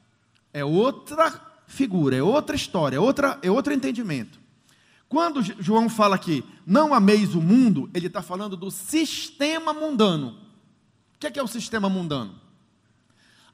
É 0.52 0.64
outra 0.64 1.40
figura, 1.66 2.16
é 2.16 2.22
outra 2.22 2.54
história, 2.54 2.96
é, 2.96 3.00
outra, 3.00 3.38
é 3.42 3.50
outro 3.50 3.72
entendimento. 3.72 4.40
Quando 5.08 5.42
João 5.42 5.88
fala 5.88 6.16
aqui, 6.16 6.44
não 6.66 6.94
ameis 6.94 7.34
o 7.34 7.40
mundo, 7.40 7.90
ele 7.94 8.06
está 8.06 8.22
falando 8.22 8.56
do 8.56 8.70
sistema 8.70 9.72
mundano 9.72 10.42
que 11.22 11.26
é, 11.28 11.30
que 11.30 11.38
é 11.38 11.42
o 11.42 11.46
sistema 11.46 11.88
mundano? 11.88 12.34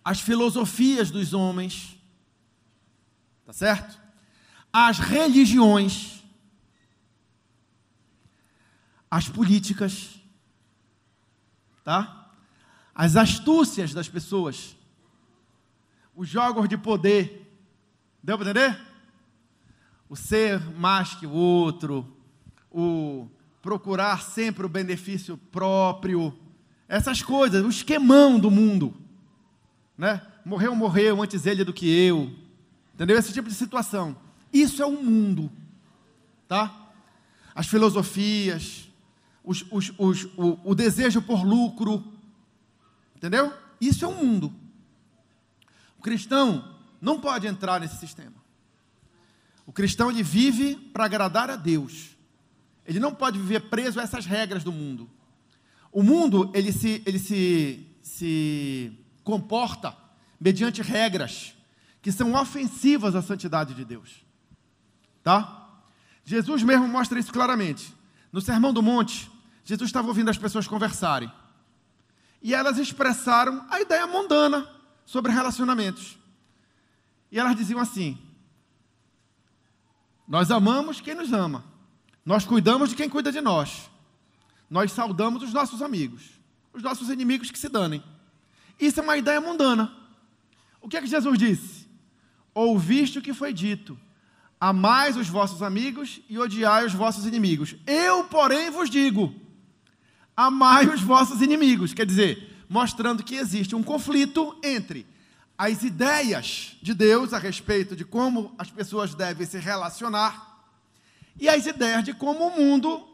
As 0.03 0.21
filosofias 0.21 1.11
dos 1.11 1.35
homens, 1.35 1.99
tá 3.45 3.53
certo? 3.53 4.01
As 4.73 4.99
religiões, 4.99 6.25
as 9.11 9.29
políticas, 9.29 10.19
tá? 11.85 12.31
As 12.95 13.17
astúcias 13.17 13.93
das 13.93 14.09
pessoas, 14.09 14.75
os 16.19 16.29
jogos 16.29 16.69
de 16.69 16.77
poder, 16.77 17.49
deu 18.21 18.37
para 18.37 18.51
entender? 18.51 18.77
O 20.09 20.17
ser 20.17 20.59
mais 20.75 21.15
que 21.15 21.25
o 21.29 21.31
outro, 21.31 22.05
o 22.69 23.29
procurar 23.63 24.21
sempre 24.21 24.67
o 24.67 24.69
benefício 24.69 25.37
próprio, 25.37 26.37
essas 26.89 27.23
coisas, 27.23 27.65
o 27.65 27.69
esquemão 27.69 28.37
do 28.37 28.51
mundo. 28.51 28.93
Né? 29.97 30.21
Morreu, 30.45 30.75
morreu, 30.75 31.23
antes 31.23 31.47
ele 31.47 31.63
do 31.63 31.73
que 31.73 31.89
eu. 31.89 32.35
Entendeu? 32.95 33.17
Esse 33.17 33.33
tipo 33.33 33.49
de 33.49 33.55
situação. 33.55 34.17
Isso 34.53 34.83
é 34.83 34.87
o 34.87 34.89
um 34.89 35.05
mundo. 35.05 35.53
Tá? 36.49 36.91
As 37.55 37.69
filosofias, 37.69 38.89
os, 39.45 39.65
os, 39.71 39.93
os, 39.97 40.25
o, 40.37 40.59
o 40.65 40.75
desejo 40.75 41.23
por 41.23 41.45
lucro. 41.45 42.03
Entendeu? 43.15 43.55
Isso 43.81 44.05
é 44.05 44.09
um 44.09 44.25
mundo. 44.25 44.68
O 45.99 46.03
cristão 46.03 46.77
não 47.01 47.21
pode 47.21 47.47
entrar 47.47 47.81
nesse 47.81 47.97
sistema. 47.97 48.37
O 49.67 49.73
cristão 49.73 50.11
ele 50.11 50.23
vive 50.23 50.77
para 50.77 51.05
agradar 51.05 51.51
a 51.51 51.57
Deus. 51.57 52.17
Ele 52.87 52.99
não 52.99 53.15
pode 53.15 53.39
viver 53.39 53.69
preso 53.69 54.01
a 54.01 54.03
essas 54.03 54.25
regras 54.25 54.65
do 54.65 54.73
mundo. 54.73 55.11
O 55.93 56.03
mundo 56.03 56.51
ele 56.55 56.73
se, 56.73 57.03
ele 57.05 57.19
se, 57.19 57.87
se 58.03 58.93
comporta 59.23 59.95
mediante 60.41 60.81
regras 60.81 61.55
que 62.01 62.13
são 62.13 62.35
ofensivas 62.35 63.15
à 63.15 63.21
santidade 63.21 63.75
de 63.75 63.85
Deus. 63.85 64.25
Tá? 65.23 65.69
Jesus 66.25 66.63
mesmo 66.63 66.87
mostra 66.89 67.19
isso 67.19 67.33
claramente. 67.33 67.95
No 68.33 68.41
Sermão 68.41 68.73
do 68.73 68.83
Monte, 68.83 69.31
Jesus 69.65 69.89
estava 69.89 70.09
ouvindo 70.09 70.31
as 70.31 70.39
pessoas 70.39 70.67
conversarem. 70.67 71.31
E 72.41 72.55
elas 72.55 72.79
expressaram 72.79 73.67
a 73.69 73.81
ideia 73.81 74.07
mundana 74.07 74.78
sobre 75.09 75.33
relacionamentos. 75.33 76.19
E 77.33 77.39
elas 77.39 77.57
diziam 77.57 77.81
assim: 77.81 78.19
Nós 80.27 80.51
amamos 80.51 81.01
quem 81.01 81.15
nos 81.15 81.33
ama. 81.33 81.65
Nós 82.25 82.45
cuidamos 82.45 82.91
de 82.91 82.97
quem 82.97 83.09
cuida 83.09 83.33
de 83.33 83.41
nós 83.41 83.89
nós 84.71 84.93
saudamos 84.93 85.43
os 85.43 85.53
nossos 85.53 85.81
amigos, 85.81 86.23
os 86.73 86.83
nossos 86.83 87.09
inimigos 87.09 87.51
que 87.51 87.59
se 87.59 87.69
danem. 87.69 88.03
Isso 88.79 89.01
é 89.01 89.03
uma 89.03 89.17
ideia 89.17 89.41
mundana. 89.41 89.93
O 90.81 90.89
que 90.89 90.97
é 90.97 91.01
que 91.01 91.07
Jesus 91.07 91.39
disse? 91.39 91.89
Ouviste 92.55 93.19
o 93.19 93.23
que 93.23 93.33
foi 93.33 93.53
dito: 93.53 93.99
amais 94.61 95.17
os 95.17 95.29
vossos 95.29 95.63
amigos 95.63 96.21
e 96.29 96.39
odiai 96.39 96.85
os 96.85 96.93
vossos 96.93 97.27
inimigos. 97.27 97.75
Eu, 97.87 98.25
porém, 98.25 98.71
vos 98.71 98.91
digo: 98.91 99.35
amai 100.37 100.87
os 100.87 101.01
vossos 101.01 101.41
inimigos. 101.41 101.95
Quer 101.95 102.07
dizer, 102.07 102.48
mostrando 102.69 103.23
que 103.23 103.37
existe 103.37 103.75
um 103.75 103.83
conflito 103.83 104.59
entre 104.63 105.07
as 105.57 105.83
ideias 105.83 106.77
de 106.83 106.95
Deus 106.95 107.33
a 107.33 107.39
respeito 107.39 107.97
de 107.97 108.05
como 108.05 108.55
as 108.59 108.71
pessoas 108.71 109.15
devem 109.15 109.47
se 109.47 109.59
relacionar 109.59 110.65
e 111.39 111.49
as 111.49 111.67
ideias 111.67 112.05
de 112.05 112.13
como 112.13 112.47
o 112.47 112.57
mundo 112.57 113.09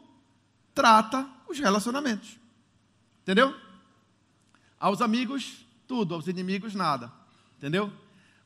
trata 0.73 1.27
os 1.47 1.57
relacionamentos. 1.59 2.37
Entendeu? 3.23 3.55
Aos 4.79 5.01
amigos, 5.01 5.65
tudo, 5.87 6.13
aos 6.13 6.27
inimigos, 6.27 6.75
nada. 6.75 7.11
Entendeu? 7.57 7.91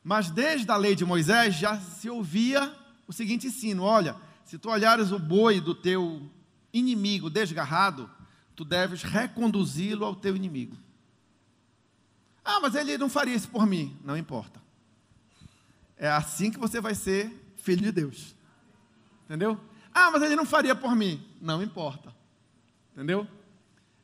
Mas 0.02 0.30
desde 0.30 0.70
a 0.70 0.76
lei 0.76 0.94
de 0.94 1.04
Moisés 1.04 1.54
já 1.54 1.78
se 1.78 2.08
ouvia 2.08 2.74
o 3.06 3.12
seguinte 3.12 3.48
ensino: 3.48 3.82
olha, 3.82 4.16
se 4.44 4.56
tu 4.56 4.70
olhares 4.70 5.12
o 5.12 5.18
boi 5.18 5.60
do 5.60 5.74
teu 5.74 6.22
inimigo 6.72 7.28
desgarrado, 7.28 8.08
tu 8.56 8.64
deves 8.64 9.02
reconduzi-lo 9.02 10.04
ao 10.04 10.14
teu 10.14 10.34
inimigo. 10.34 10.76
Ah, 12.44 12.60
mas 12.60 12.74
ele 12.74 12.96
não 12.98 13.08
faria 13.08 13.34
isso 13.34 13.48
por 13.48 13.66
mim. 13.66 13.98
Não 14.04 14.16
importa. 14.16 14.60
É 15.96 16.08
assim 16.08 16.50
que 16.50 16.58
você 16.58 16.80
vai 16.80 16.94
ser 16.94 17.54
filho 17.56 17.82
de 17.82 17.92
Deus. 17.92 18.34
Entendeu? 19.24 19.60
Ah, 19.94 20.10
mas 20.10 20.22
ele 20.22 20.34
não 20.34 20.46
faria 20.46 20.74
por 20.74 20.96
mim. 20.96 21.24
Não 21.40 21.62
importa. 21.62 22.14
Entendeu? 22.92 23.26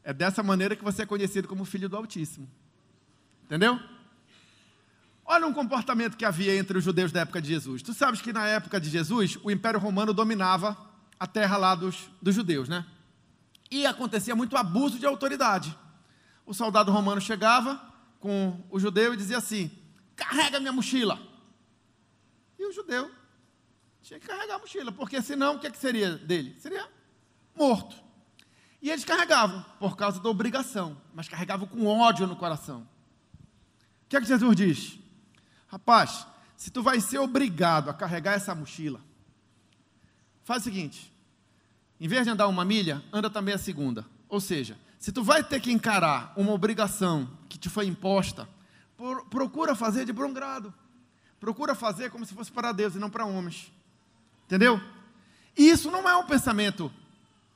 É 0.05 0.13
dessa 0.13 0.43
maneira 0.43 0.77
que 0.77 0.85
você 0.85 1.03
é 1.03 1.07
conhecido 1.07 1.49
como 1.49 1.65
filho 1.65 1.89
do 1.89 1.97
Altíssimo. 1.97 2.49
Entendeu? 3.45 3.81
Olha 5.25 5.47
um 5.47 5.53
comportamento 5.53 6.17
que 6.17 6.25
havia 6.25 6.57
entre 6.57 6.79
os 6.79 6.85
judeus 6.85 7.11
da 7.11 7.21
época 7.21 7.43
de 7.43 7.49
Jesus. 7.49 7.83
Tu 7.83 7.93
sabes 7.93 8.21
que 8.21 8.33
na 8.33 8.47
época 8.47 8.81
de 8.81 8.89
Jesus, 8.89 9.39
o 9.43 9.51
Império 9.51 9.81
Romano 9.81 10.13
dominava 10.13 10.77
a 11.19 11.27
terra 11.27 11.57
lá 11.57 11.75
dos, 11.75 12.09
dos 12.23 12.35
judeus, 12.35 12.69
né? 12.69 12.87
E 13.71 13.87
acontecia 13.87 14.37
muito 14.37 14.57
abuso 14.57 14.99
de 14.99 15.07
autoridade. 15.07 15.77
O 16.45 16.55
soldado 16.55 16.93
romano 16.93 17.21
chegava 17.21 17.81
com 18.21 18.63
o 18.71 18.79
judeu 18.79 19.15
e 19.15 19.17
dizia 19.17 19.39
assim: 19.39 19.71
carrega 20.15 20.61
minha 20.61 20.73
mochila. 20.73 21.21
E 22.59 22.67
o 22.67 22.73
judeu 22.73 23.11
tinha 24.03 24.21
que 24.21 24.27
carregar 24.27 24.57
a 24.57 24.59
mochila, 24.59 24.93
porque 24.93 25.21
senão 25.21 25.57
o 25.57 25.59
que, 25.59 25.67
é 25.67 25.71
que 25.71 25.79
seria 25.79 26.17
dele? 26.17 26.59
Seria 26.61 26.89
morto. 27.55 27.97
E 28.81 28.91
eles 28.91 29.05
carregavam 29.05 29.65
por 29.79 29.97
causa 29.97 30.21
da 30.21 30.29
obrigação, 30.29 31.01
mas 31.13 31.29
carregavam 31.29 31.67
com 31.67 31.87
ódio 31.87 32.27
no 32.27 32.37
coração. 32.37 32.89
O 34.05 34.09
que 34.09 34.17
é 34.17 34.21
que 34.21 34.27
Jesus 34.27 34.57
diz? 34.57 34.99
Rapaz, 35.67 36.27
se 36.57 36.71
tu 36.71 36.83
vai 36.83 37.01
ser 37.01 37.19
obrigado 37.19 37.91
a 37.91 37.95
carregar 37.95 38.35
essa 38.35 38.55
mochila, 38.55 39.01
faz 40.45 40.63
o 40.63 40.65
seguinte: 40.65 41.13
em 41.99 42.07
vez 42.07 42.25
de 42.25 42.31
andar 42.31 42.47
uma 42.47 42.65
milha, 42.65 43.03
anda 43.13 43.29
também 43.29 43.55
a 43.55 43.59
segunda. 43.59 44.07
Ou 44.29 44.41
seja, 44.41 44.79
se 45.07 45.13
tu 45.13 45.23
vai 45.23 45.41
ter 45.41 45.61
que 45.61 45.71
encarar 45.71 46.33
uma 46.37 46.51
obrigação 46.51 47.31
que 47.49 47.57
te 47.57 47.71
foi 47.71 47.87
imposta, 47.87 48.49
procura 49.31 49.77
fazer 49.77 50.05
de 50.05 50.13
bom 50.13 50.33
grado. 50.33 50.75
Procura 51.39 51.77
fazer 51.77 52.11
como 52.11 52.27
se 52.27 52.35
fosse 52.35 52.51
para 52.51 52.73
Deus 52.73 52.97
e 52.97 52.99
não 52.99 53.09
para 53.09 53.25
homens. 53.25 53.73
Entendeu? 54.47 54.81
E 55.57 55.71
isso 55.71 55.93
não 55.93 56.09
é 56.09 56.17
um 56.17 56.27
pensamento 56.27 56.93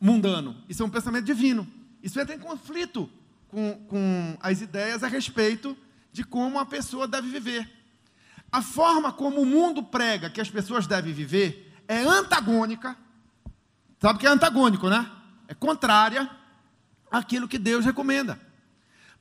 mundano, 0.00 0.62
isso 0.68 0.80
é 0.84 0.86
um 0.86 0.90
pensamento 0.90 1.24
divino. 1.24 1.66
Isso 2.00 2.20
entra 2.20 2.36
em 2.36 2.38
conflito 2.38 3.10
com, 3.48 3.84
com 3.88 4.38
as 4.40 4.60
ideias 4.60 5.02
a 5.02 5.08
respeito 5.08 5.76
de 6.12 6.22
como 6.22 6.56
a 6.56 6.64
pessoa 6.64 7.08
deve 7.08 7.30
viver. 7.30 7.68
A 8.52 8.62
forma 8.62 9.12
como 9.12 9.42
o 9.42 9.46
mundo 9.46 9.82
prega 9.82 10.30
que 10.30 10.40
as 10.40 10.48
pessoas 10.48 10.86
devem 10.86 11.12
viver 11.12 11.76
é 11.88 11.98
antagônica. 11.98 12.96
Sabe 13.98 14.18
o 14.18 14.20
que 14.20 14.26
é 14.28 14.30
antagônico, 14.30 14.88
né? 14.88 15.10
É 15.48 15.54
contrária 15.54 16.38
àquilo 17.10 17.48
que 17.48 17.58
Deus 17.58 17.84
recomenda. 17.84 18.40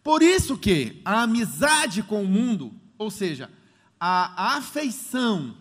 Por 0.03 0.21
isso 0.21 0.57
que 0.57 1.01
a 1.03 1.23
amizade 1.23 2.03
com 2.03 2.23
o 2.23 2.27
mundo, 2.27 2.73
ou 2.97 3.11
seja, 3.11 3.49
a 3.99 4.57
afeição 4.57 5.55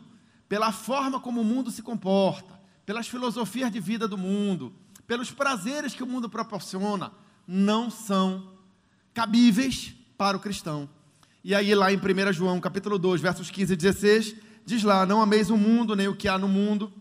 pela 0.48 0.72
forma 0.72 1.20
como 1.20 1.40
o 1.40 1.44
mundo 1.44 1.70
se 1.70 1.82
comporta, 1.82 2.58
pelas 2.86 3.08
filosofias 3.08 3.70
de 3.70 3.80
vida 3.80 4.08
do 4.08 4.16
mundo, 4.16 4.72
pelos 5.06 5.30
prazeres 5.30 5.94
que 5.94 6.02
o 6.02 6.06
mundo 6.06 6.28
proporciona, 6.28 7.12
não 7.46 7.90
são 7.90 8.52
cabíveis 9.12 9.94
para 10.16 10.36
o 10.36 10.40
cristão. 10.40 10.88
E 11.42 11.54
aí, 11.54 11.74
lá 11.74 11.92
em 11.92 11.96
1 11.96 12.32
João, 12.32 12.60
capítulo 12.60 12.98
2, 12.98 13.20
versos 13.20 13.50
15 13.50 13.72
e 13.72 13.76
16, 13.76 14.36
diz 14.64 14.82
lá: 14.82 15.06
Não 15.06 15.22
ameis 15.22 15.50
o 15.50 15.56
mundo, 15.56 15.96
nem 15.96 16.08
o 16.08 16.16
que 16.16 16.28
há 16.28 16.38
no 16.38 16.48
mundo. 16.48 16.92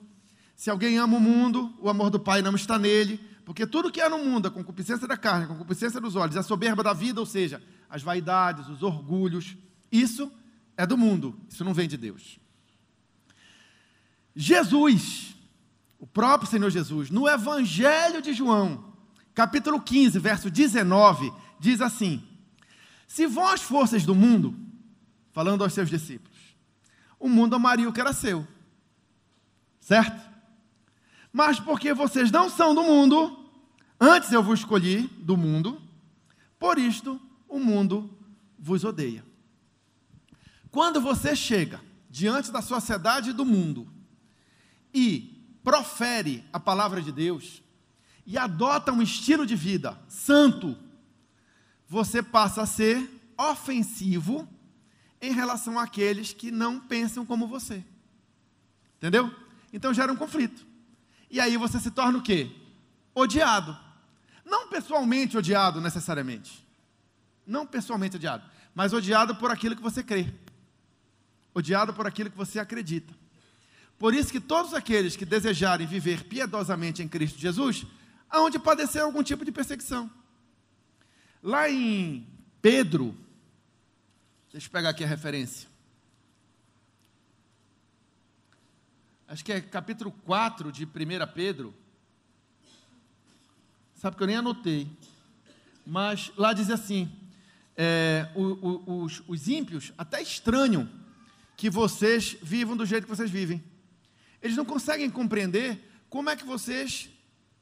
Se 0.56 0.70
alguém 0.70 0.98
ama 0.98 1.18
o 1.18 1.20
mundo, 1.20 1.74
o 1.80 1.90
amor 1.90 2.10
do 2.10 2.20
Pai 2.20 2.42
não 2.42 2.56
está 2.56 2.80
nele, 2.80 3.20
porque 3.48 3.66
tudo 3.66 3.90
que 3.90 4.02
há 4.02 4.10
no 4.10 4.18
mundo, 4.18 4.50
a 4.50 4.52
concupiscência 4.52 5.08
da 5.08 5.16
carne, 5.16 5.46
a 5.46 5.48
concupiscência 5.48 6.02
dos 6.02 6.18
olhos, 6.18 6.36
a 6.36 6.44
soberba 6.44 6.84
da 6.84 6.92
vida, 6.92 7.22
ou 7.22 7.26
seja, 7.26 7.64
as 7.90 8.04
vaidades, 8.04 8.68
os 8.68 8.84
orgulhos, 8.84 9.56
isso 9.90 10.30
é 10.76 10.86
do 10.86 10.98
mundo, 10.98 11.34
isso 11.48 11.64
não 11.64 11.74
vem 11.74 11.88
de 11.88 11.96
Deus. 11.96 12.42
Jesus, 14.36 15.34
o 15.98 16.06
próprio 16.06 16.52
Senhor 16.52 16.70
Jesus, 16.70 17.10
no 17.10 17.26
Evangelho 17.26 18.22
de 18.22 18.34
João, 18.34 18.94
capítulo 19.34 19.80
15, 19.80 20.20
verso 20.20 20.52
19, 20.52 21.32
diz 21.58 21.80
assim: 21.80 22.22
Se 23.08 23.26
vós 23.26 23.62
fosseis 23.62 24.04
do 24.04 24.14
mundo, 24.14 24.60
falando 25.32 25.64
aos 25.64 25.72
seus 25.72 25.90
discípulos, 25.90 26.38
o 27.18 27.30
mundo 27.30 27.56
amaria 27.56 27.88
o 27.88 27.94
que 27.94 28.02
era 28.02 28.12
seu, 28.12 28.46
certo? 29.80 30.37
Mas 31.38 31.60
porque 31.60 31.94
vocês 31.94 32.32
não 32.32 32.50
são 32.50 32.74
do 32.74 32.82
mundo, 32.82 33.48
antes 34.00 34.32
eu 34.32 34.42
vos 34.42 34.62
escolhi 34.62 35.04
do 35.20 35.38
mundo, 35.38 35.80
por 36.58 36.80
isto 36.80 37.22
o 37.48 37.60
mundo 37.60 38.10
vos 38.58 38.84
odeia. 38.84 39.24
Quando 40.72 41.00
você 41.00 41.36
chega 41.36 41.80
diante 42.10 42.52
da 42.52 42.60
sociedade 42.60 43.34
do 43.34 43.46
mundo 43.46 43.88
e 44.92 45.60
profere 45.64 46.44
a 46.52 46.60
palavra 46.60 47.04
de 47.04 47.12
Deus 47.12 47.62
e 48.26 48.36
adota 48.36 48.92
um 48.92 49.00
estilo 49.00 49.46
de 49.46 49.56
vida 49.56 49.96
santo, 50.08 50.76
você 51.88 52.24
passa 52.24 52.64
a 52.64 52.66
ser 52.66 53.08
ofensivo 53.38 54.50
em 55.22 55.34
relação 55.34 55.78
àqueles 55.78 56.34
que 56.34 56.50
não 56.50 56.80
pensam 56.80 57.24
como 57.24 57.46
você. 57.46 57.86
Entendeu? 58.98 59.32
Então 59.72 59.94
gera 59.94 60.12
um 60.12 60.16
conflito. 60.16 60.66
E 61.30 61.40
aí 61.40 61.58
você 61.58 61.80
se 61.80 61.92
torna 61.92 62.18
o 62.18 62.22
quê? 62.22 62.52
Odiado. 63.14 63.78
Não 64.46 64.70
pessoalmente 64.70 65.38
odiado 65.38 65.82
necessariamente. 65.82 66.66
Não 67.46 67.66
pessoalmente 67.66 68.18
odiado, 68.18 68.44
mas 68.76 68.94
odiado 68.94 69.36
por 69.36 69.52
aquilo 69.52 69.76
que 69.76 69.82
você 69.82 70.04
crê. 70.04 70.34
Odiado 71.54 71.94
por 71.94 72.06
aquilo 72.06 72.30
que 72.30 72.38
você 72.38 72.60
acredita. 72.60 73.14
Por 73.98 74.14
isso 74.14 74.32
que 74.32 74.40
todos 74.40 74.74
aqueles 74.74 75.16
que 75.16 75.26
desejarem 75.26 75.88
viver 75.88 76.26
piedosamente 76.26 77.02
em 77.02 77.08
Cristo 77.08 77.40
Jesus, 77.40 77.86
hão 78.30 78.50
de 78.50 78.60
padecer 78.60 79.02
algum 79.02 79.24
tipo 79.24 79.44
de 79.44 79.52
perseguição. 79.52 80.10
Lá 81.42 81.70
em 81.70 82.28
Pedro, 82.62 83.16
deixa 84.52 84.68
eu 84.68 84.72
pegar 84.72 84.90
aqui 84.90 85.04
a 85.04 85.08
referência. 85.08 85.67
Acho 89.28 89.44
que 89.44 89.52
é 89.52 89.60
capítulo 89.60 90.10
4 90.10 90.72
de 90.72 90.86
1 90.86 90.90
Pedro. 91.36 91.76
Sabe 93.96 94.16
que 94.16 94.24
eu 94.24 94.28
nem 94.28 94.38
anotei. 94.38 94.88
Mas 95.86 96.32
lá 96.38 96.54
diz 96.54 96.70
assim: 96.70 97.12
é, 97.76 98.32
os, 98.36 99.22
os 99.28 99.48
ímpios 99.50 99.92
até 99.98 100.22
estranham 100.22 100.90
que 101.58 101.70
vocês 101.70 102.38
vivam 102.42 102.78
do 102.78 102.86
jeito 102.86 103.04
que 103.04 103.10
vocês 103.10 103.30
vivem. 103.30 103.62
Eles 104.42 104.56
não 104.56 104.64
conseguem 104.64 105.10
compreender 105.10 105.78
como 106.10 106.30
é 106.30 106.36
que 106.36 106.46
vocês 106.46 107.10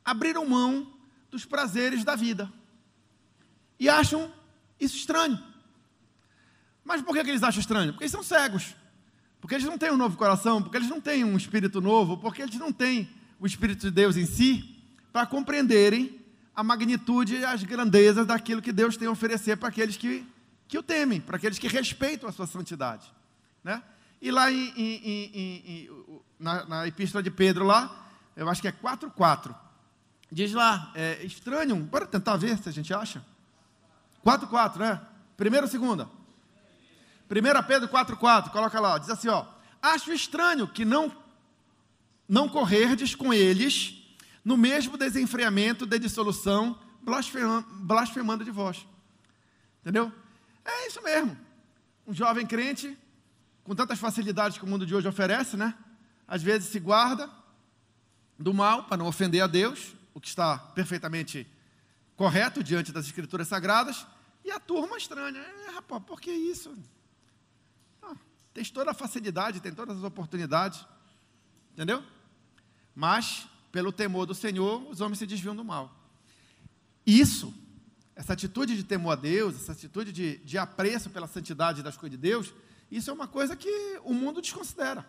abriram 0.03 0.47
mão 0.47 0.93
dos 1.31 1.45
prazeres 1.45 2.03
da 2.03 2.15
vida. 2.15 2.51
E 3.79 3.89
acham 3.89 4.31
isso 4.79 4.95
estranho. 4.97 5.41
Mas 6.83 7.01
por 7.01 7.15
que, 7.15 7.23
que 7.23 7.31
eles 7.31 7.41
acham 7.41 7.59
estranho? 7.59 7.91
Porque 7.93 8.03
eles 8.03 8.11
são 8.11 8.21
cegos. 8.21 8.75
Porque 9.45 9.53
eles 9.53 9.67
não 9.67 9.77
têm 9.77 9.91
um 9.91 9.95
novo 9.95 10.17
coração, 10.17 10.59
porque 10.59 10.75
eles 10.75 10.89
não 10.89 10.99
têm 10.99 11.23
um 11.23 11.37
espírito 11.37 11.79
novo, 11.79 12.17
porque 12.17 12.41
eles 12.41 12.55
não 12.55 12.73
têm 12.73 13.07
o 13.39 13.45
Espírito 13.45 13.81
de 13.81 13.91
Deus 13.91 14.17
em 14.17 14.25
si, 14.25 14.83
para 15.13 15.27
compreenderem 15.27 16.19
a 16.55 16.63
magnitude 16.63 17.35
e 17.35 17.45
as 17.45 17.61
grandezas 17.61 18.25
daquilo 18.25 18.59
que 18.59 18.71
Deus 18.71 18.97
tem 18.97 19.07
a 19.07 19.11
oferecer 19.11 19.55
para 19.55 19.69
aqueles 19.69 19.97
que, 19.97 20.25
que 20.67 20.79
o 20.79 20.81
temem, 20.81 21.21
para 21.21 21.35
aqueles 21.37 21.59
que 21.59 21.67
respeitam 21.67 22.27
a 22.27 22.31
sua 22.31 22.47
santidade. 22.47 23.05
Né? 23.63 23.83
E 24.19 24.31
lá 24.31 24.51
em, 24.51 24.73
em, 24.75 25.31
em, 25.35 25.89
na, 26.39 26.65
na, 26.65 26.87
epístola 26.87 27.21
de 27.21 27.29
Pedro, 27.29 27.65
lá, 27.65 28.03
eu 28.35 28.49
acho 28.49 28.63
que 28.63 28.67
é 28.67 28.71
4,4. 28.71 29.55
Diz 30.31 30.53
lá, 30.53 30.91
é 30.95 31.23
estranho, 31.23 31.75
bora 31.75 32.07
tentar 32.07 32.35
ver 32.35 32.57
se 32.57 32.67
a 32.67 32.71
gente 32.71 32.91
acha. 32.91 33.23
4,4, 34.25 34.77
né? 34.77 35.01
Primeira 35.37 35.67
ou 35.67 35.71
segunda? 35.71 36.09
1 37.29 37.67
Pedro 37.67 37.87
4,4, 37.89 38.49
coloca 38.51 38.79
lá, 38.79 38.97
diz 38.97 39.09
assim: 39.09 39.27
ó, 39.27 39.45
acho 39.81 40.11
estranho 40.13 40.67
que 40.67 40.85
não, 40.85 41.11
não 42.27 42.47
correrdes 42.47 43.15
com 43.15 43.33
eles 43.33 44.01
no 44.43 44.55
mesmo 44.55 44.95
desenfreamento 44.95 45.85
de 45.85 45.97
dissolução, 45.97 46.79
blasfemando, 47.01 47.67
blasfemando 47.71 48.45
de 48.45 48.51
vós. 48.51 48.85
Entendeu? 49.81 50.11
É 50.63 50.87
isso 50.87 51.01
mesmo. 51.01 51.37
Um 52.07 52.13
jovem 52.13 52.45
crente, 52.45 52.95
com 53.63 53.73
tantas 53.73 53.99
facilidades 53.99 54.57
que 54.57 54.63
o 54.63 54.67
mundo 54.67 54.85
de 54.85 54.93
hoje 54.93 55.07
oferece, 55.07 55.57
né? 55.57 55.73
Às 56.27 56.43
vezes 56.43 56.69
se 56.69 56.79
guarda 56.79 57.29
do 58.37 58.53
mal 58.53 58.83
para 58.83 58.97
não 58.97 59.07
ofender 59.07 59.41
a 59.41 59.47
Deus, 59.47 59.95
o 60.13 60.21
que 60.21 60.27
está 60.27 60.57
perfeitamente 60.57 61.47
correto 62.15 62.63
diante 62.63 62.91
das 62.91 63.05
escrituras 63.05 63.47
sagradas, 63.47 64.05
e 64.43 64.51
a 64.51 64.59
turma 64.59 64.97
estranha. 64.97 65.39
É, 65.39 65.71
rapaz, 65.71 66.03
por 66.03 66.21
que 66.21 66.31
isso? 66.31 66.77
Tem 68.55 68.63
toda 68.63 68.91
a 68.91 68.93
facilidade, 68.93 69.59
tem 69.59 69.73
todas 69.73 69.97
as 69.97 70.03
oportunidades. 70.05 70.85
Entendeu? 71.73 72.01
Mas, 72.95 73.49
pelo 73.69 73.91
temor 73.91 74.25
do 74.25 74.33
Senhor, 74.33 74.89
os 74.89 75.01
homens 75.01 75.19
se 75.19 75.27
desviam 75.27 75.53
do 75.53 75.65
mal. 75.65 75.93
Isso, 77.05 77.53
essa 78.15 78.31
atitude 78.31 78.77
de 78.77 78.85
temor 78.85 79.11
a 79.11 79.15
Deus, 79.15 79.55
essa 79.55 79.73
atitude 79.73 80.13
de, 80.13 80.37
de 80.37 80.57
apreço 80.57 81.09
pela 81.09 81.27
santidade 81.27 81.83
das 81.83 81.97
coisas 81.97 82.17
de 82.17 82.21
Deus, 82.21 82.53
isso 82.89 83.09
é 83.09 83.13
uma 83.13 83.27
coisa 83.27 83.57
que 83.57 83.99
o 84.05 84.13
mundo 84.13 84.41
desconsidera. 84.41 85.05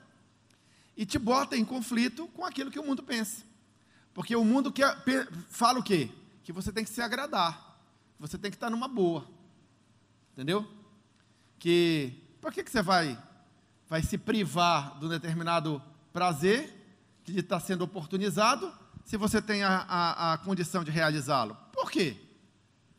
E 0.97 1.07
te 1.07 1.17
bota 1.17 1.57
em 1.57 1.65
conflito 1.65 2.27
com 2.29 2.45
aquilo 2.45 2.69
que 2.69 2.81
o 2.81 2.85
mundo 2.85 3.05
pensa. 3.05 3.45
Porque 4.13 4.35
o 4.35 4.45
mundo 4.45 4.73
quer, 4.73 4.97
fala 5.51 5.79
o 5.79 5.85
quê? 5.85 6.11
Que 6.43 6.53
você 6.53 6.73
tem 6.73 6.83
que 6.83 6.91
se 6.91 7.01
agradar. 7.01 7.81
Você 8.19 8.37
tem 8.37 8.51
que 8.51 8.57
estar 8.57 8.71
numa 8.71 8.89
boa. 8.89 9.25
Entendeu? 10.33 10.69
Que, 11.61 12.13
por 12.41 12.53
que, 12.53 12.65
que 12.65 12.71
você 12.73 12.83
vai 12.83 13.17
vai 13.89 14.03
se 14.03 14.19
privar 14.19 14.99
de 14.99 15.07
um 15.07 15.09
determinado 15.09 15.83
prazer 16.13 16.73
que 17.25 17.39
está 17.39 17.59
sendo 17.61 17.83
oportunizado, 17.83 18.73
se 19.05 19.17
você 19.17 19.41
tem 19.41 19.63
a, 19.63 19.85
a, 19.89 20.33
a 20.33 20.39
condição 20.39 20.83
de 20.83 20.91
realizá-lo. 20.91 21.57
Por 21.73 21.91
quê? 21.91 22.17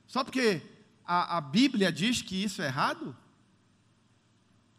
Só 0.06 0.24
porque 0.24 0.62
a, 1.06 1.38
a 1.38 1.42
Bíblia 1.42 1.92
diz 1.92 2.22
que 2.22 2.42
isso 2.42 2.62
é 2.62 2.68
errado? 2.68 3.16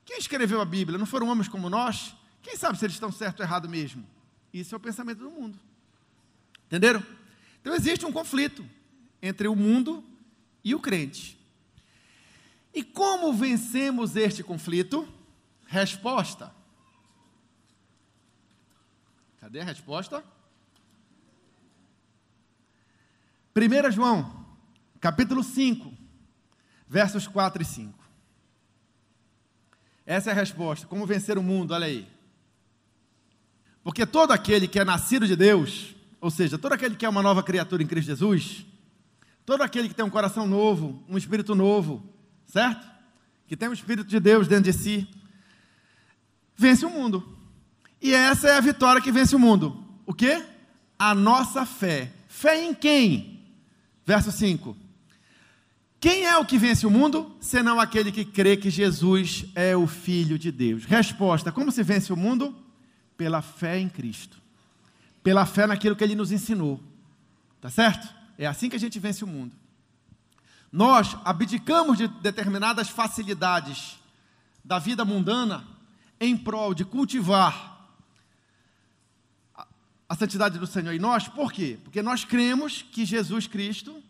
Quem 0.05 0.19
escreveu 0.19 0.61
a 0.61 0.65
Bíblia? 0.65 0.99
Não 0.99 1.07
foram 1.07 1.29
homens 1.29 1.49
como 1.49 1.69
nós? 1.69 2.15
Quem 2.43 2.57
sabe 2.57 2.79
se 2.79 2.85
eles 2.85 2.97
estão 2.97 3.13
certo 3.13 3.41
ou 3.41 3.47
errado 3.47 3.69
mesmo? 3.69 4.07
Isso 4.53 4.75
é 4.75 4.79
o 4.79 4.81
pensamento 4.81 5.19
do 5.19 5.31
mundo. 5.31 5.59
Entenderam? 6.67 7.03
Então 7.61 7.75
existe 7.75 8.07
um 8.07 8.13
conflito 8.13 8.65
entre 9.21 9.49
o 9.49 9.57
mundo 9.57 10.03
e 10.65 10.75
o 10.75 10.81
crente. 10.81 11.39
E 12.75 12.83
como 12.83 13.33
vencemos 13.33 14.17
este 14.17 14.43
conflito? 14.43 15.07
Resposta. 15.69 16.51
Cadê 19.39 19.61
a 19.61 19.65
resposta? 19.65 20.25
1 23.55 23.91
João, 23.93 24.47
capítulo 24.99 25.45
5, 25.45 25.93
versos 26.89 27.27
4 27.27 27.63
e 27.63 27.67
5. 27.67 27.99
Essa 30.07 30.31
é 30.31 30.33
a 30.33 30.37
resposta. 30.37 30.87
Como 30.87 31.05
vencer 31.05 31.37
o 31.37 31.43
mundo? 31.43 31.75
Olha 31.75 31.87
aí. 31.87 32.09
Porque 33.85 34.07
todo 34.07 34.33
aquele 34.33 34.67
que 34.67 34.79
é 34.79 34.85
nascido 34.85 35.27
de 35.27 35.37
Deus, 35.37 35.95
ou 36.19 36.31
seja, 36.31 36.57
todo 36.57 36.73
aquele 36.73 36.97
que 36.97 37.05
é 37.05 37.09
uma 37.09 37.23
nova 37.23 37.43
criatura 37.43 37.83
em 37.83 37.87
Cristo 37.87 38.09
Jesus, 38.09 38.65
todo 39.45 39.63
aquele 39.63 39.89
que 39.89 39.95
tem 39.95 40.05
um 40.05 40.11
coração 40.11 40.47
novo, 40.47 41.05
um 41.07 41.19
espírito 41.19 41.55
novo, 41.55 42.03
certo? 42.47 42.89
Que 43.47 43.55
tem 43.55 43.69
o 43.69 43.71
um 43.71 43.75
espírito 43.75 44.09
de 44.09 44.19
Deus 44.19 44.49
dentro 44.49 44.65
de 44.65 44.73
si, 44.73 45.09
vence 46.59 46.85
o 46.85 46.91
mundo. 46.91 47.39
E 48.03 48.13
essa 48.13 48.49
é 48.49 48.57
a 48.57 48.61
vitória 48.61 49.01
que 49.01 49.13
vence 49.13 49.35
o 49.35 49.39
mundo. 49.39 49.83
O 50.05 50.13
que? 50.13 50.45
A 50.99 51.15
nossa 51.15 51.65
fé. 51.65 52.13
Fé 52.27 52.63
em 52.63 52.75
quem? 52.75 53.41
Verso 54.05 54.33
5. 54.33 54.77
Quem 56.01 56.27
é 56.27 56.37
o 56.37 56.45
que 56.45 56.59
vence 56.59 56.87
o 56.87 56.91
mundo, 56.91 57.35
senão 57.41 57.81
aquele 57.81 58.13
que 58.13 58.25
crê 58.25 58.57
que 58.57 58.71
Jesus 58.71 59.47
é 59.55 59.77
o 59.77 59.87
Filho 59.87 60.39
de 60.39 60.53
Deus? 60.53 60.85
Resposta: 60.85 61.51
como 61.51 61.73
se 61.73 61.83
vence 61.83 62.13
o 62.13 62.17
mundo? 62.17 62.55
Pela 63.17 63.43
fé 63.43 63.79
em 63.79 63.89
Cristo, 63.89 64.41
pela 65.25 65.45
fé 65.45 65.67
naquilo 65.67 65.97
que 65.97 66.05
ele 66.05 66.15
nos 66.15 66.31
ensinou, 66.31 66.81
tá 67.61 67.69
certo? 67.69 68.09
É 68.39 68.47
assim 68.47 68.69
que 68.69 68.77
a 68.77 68.81
gente 68.81 68.97
vence 69.01 69.25
o 69.25 69.27
mundo. 69.27 69.57
Nós 70.71 71.17
abdicamos 71.25 71.99
de 71.99 72.07
determinadas 72.07 72.89
facilidades 72.89 73.99
da 74.65 74.79
vida 74.79 75.05
mundana 75.05 75.67
em 76.21 76.37
prol 76.37 76.75
de 76.75 76.85
cultivar 76.85 77.77
a 80.09 80.15
santidade 80.15 80.59
do 80.59 80.67
Senhor 80.67 80.93
em 80.93 80.99
nós, 80.99 81.29
por 81.29 81.53
quê? 81.53 81.79
Porque 81.85 82.01
nós 82.01 82.25
cremos 82.25 82.81
que 82.81 83.05
Jesus 83.05 83.47
Cristo 83.47 84.03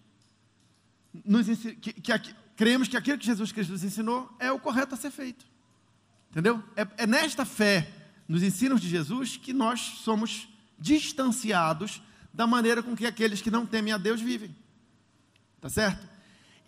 nos 1.24 1.46
que, 1.46 1.92
que, 1.92 2.34
cremos 2.56 2.86
que 2.86 2.96
aquilo 2.96 3.18
que 3.18 3.26
Jesus 3.26 3.50
Cristo 3.50 3.72
nos 3.72 3.82
ensinou 3.82 4.30
é 4.38 4.52
o 4.52 4.60
correto 4.60 4.94
a 4.94 4.98
ser 4.98 5.10
feito. 5.10 5.44
Entendeu? 6.30 6.62
É, 6.76 6.86
é 6.98 7.06
nesta 7.06 7.44
fé, 7.44 7.90
nos 8.28 8.42
ensinos 8.42 8.80
de 8.80 8.88
Jesus, 8.88 9.36
que 9.36 9.52
nós 9.52 9.80
somos 10.04 10.48
distanciados 10.78 12.00
da 12.32 12.46
maneira 12.46 12.82
com 12.82 12.94
que 12.94 13.06
aqueles 13.06 13.40
que 13.40 13.50
não 13.50 13.66
temem 13.66 13.92
a 13.92 13.98
Deus 13.98 14.20
vivem. 14.20 14.54
Tá 15.60 15.68
certo? 15.68 16.06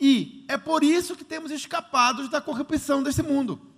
E 0.01 0.45
é 0.49 0.57
por 0.57 0.83
isso 0.83 1.15
que 1.15 1.23
temos 1.23 1.53
escapado 1.53 2.29
da 2.29 2.41
corrupção 2.41 3.03
desse 3.03 3.23
mundo. 3.23 3.70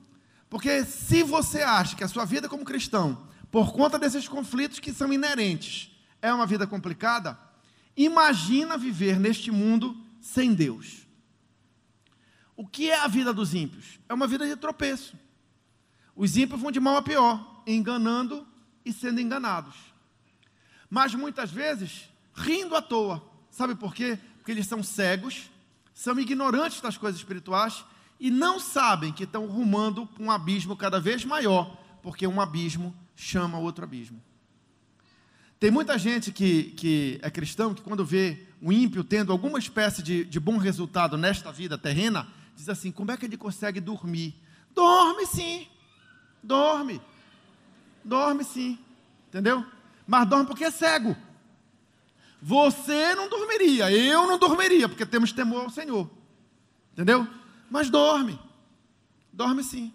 Porque 0.53 0.85
se 0.85 1.23
você 1.23 1.62
acha 1.62 1.97
que 1.97 2.05
a 2.05 2.09
sua 2.09 2.27
vida 2.27 2.47
como 2.47 2.62
cristão 2.62 3.27
por 3.51 3.73
conta 3.73 3.99
desses 3.99 4.29
conflitos 4.29 4.79
que 4.79 4.93
são 4.93 5.11
inerentes. 5.11 5.91
É 6.21 6.31
uma 6.31 6.45
vida 6.45 6.67
complicada? 6.67 7.38
Imagina 7.97 8.77
viver 8.77 9.19
neste 9.19 9.51
mundo 9.51 9.97
sem 10.21 10.53
Deus. 10.53 11.07
O 12.55 12.69
que 12.69 12.91
é 12.91 13.01
a 13.01 13.09
vida 13.09 13.33
dos 13.33 13.55
ímpios? 13.55 13.99
É 14.07 14.12
uma 14.12 14.27
vida 14.27 14.47
de 14.47 14.55
tropeço. 14.55 15.17
Os 16.15 16.37
ímpios 16.37 16.61
vão 16.61 16.71
de 16.71 16.81
mal 16.81 16.99
a 16.99 17.03
pior, 17.03 17.62
enganando 17.67 18.47
e 18.85 18.93
sendo 18.93 19.23
enganados. 19.23 19.75
Mas 20.91 21.15
muitas 21.15 21.51
vezes, 21.51 22.11
rindo 22.35 22.77
à 22.77 22.83
toa. 22.83 23.27
Sabe 23.51 23.75
por 23.75 23.95
quê? 23.95 24.19
Porque 24.37 24.53
eles 24.53 24.67
são 24.67 24.83
cegos, 24.83 25.51
são 25.95 26.21
ignorantes 26.21 26.83
das 26.83 26.99
coisas 26.99 27.19
espirituais 27.19 27.87
e 28.22 28.30
não 28.30 28.61
sabem 28.61 29.12
que 29.12 29.24
estão 29.24 29.46
rumando 29.46 30.06
para 30.06 30.22
um 30.22 30.30
abismo 30.30 30.76
cada 30.76 31.00
vez 31.00 31.24
maior, 31.24 31.76
porque 32.00 32.24
um 32.24 32.40
abismo 32.40 32.94
chama 33.16 33.58
outro 33.58 33.82
abismo. 33.82 34.22
Tem 35.58 35.72
muita 35.72 35.98
gente 35.98 36.30
que, 36.30 36.70
que 36.76 37.18
é 37.20 37.28
cristão 37.32 37.74
que, 37.74 37.82
quando 37.82 38.04
vê 38.04 38.46
o 38.61 38.72
ímpio 38.72 39.02
tendo 39.02 39.32
alguma 39.32 39.58
espécie 39.58 40.04
de, 40.04 40.24
de 40.24 40.38
bom 40.38 40.56
resultado 40.56 41.18
nesta 41.18 41.50
vida 41.50 41.76
terrena, 41.76 42.28
diz 42.54 42.68
assim: 42.68 42.92
como 42.92 43.11
é 43.11 43.16
que 43.16 43.26
ele 43.26 43.37
consegue 43.37 43.80
dormir? 43.80 44.37
Dorme 44.72 45.26
sim, 45.26 45.66
dorme, 46.40 47.02
dorme 48.04 48.44
sim, 48.44 48.78
entendeu? 49.30 49.66
Mas 50.06 50.28
dorme 50.28 50.46
porque 50.46 50.62
é 50.62 50.70
cego. 50.70 51.16
Você 52.40 53.16
não 53.16 53.28
dormiria, 53.28 53.90
eu 53.90 54.28
não 54.28 54.38
dormiria, 54.38 54.88
porque 54.88 55.04
temos 55.04 55.32
temor 55.32 55.64
ao 55.64 55.70
Senhor, 55.70 56.08
entendeu? 56.92 57.26
Mas 57.72 57.88
dorme, 57.88 58.38
dorme 59.32 59.64
sim. 59.64 59.94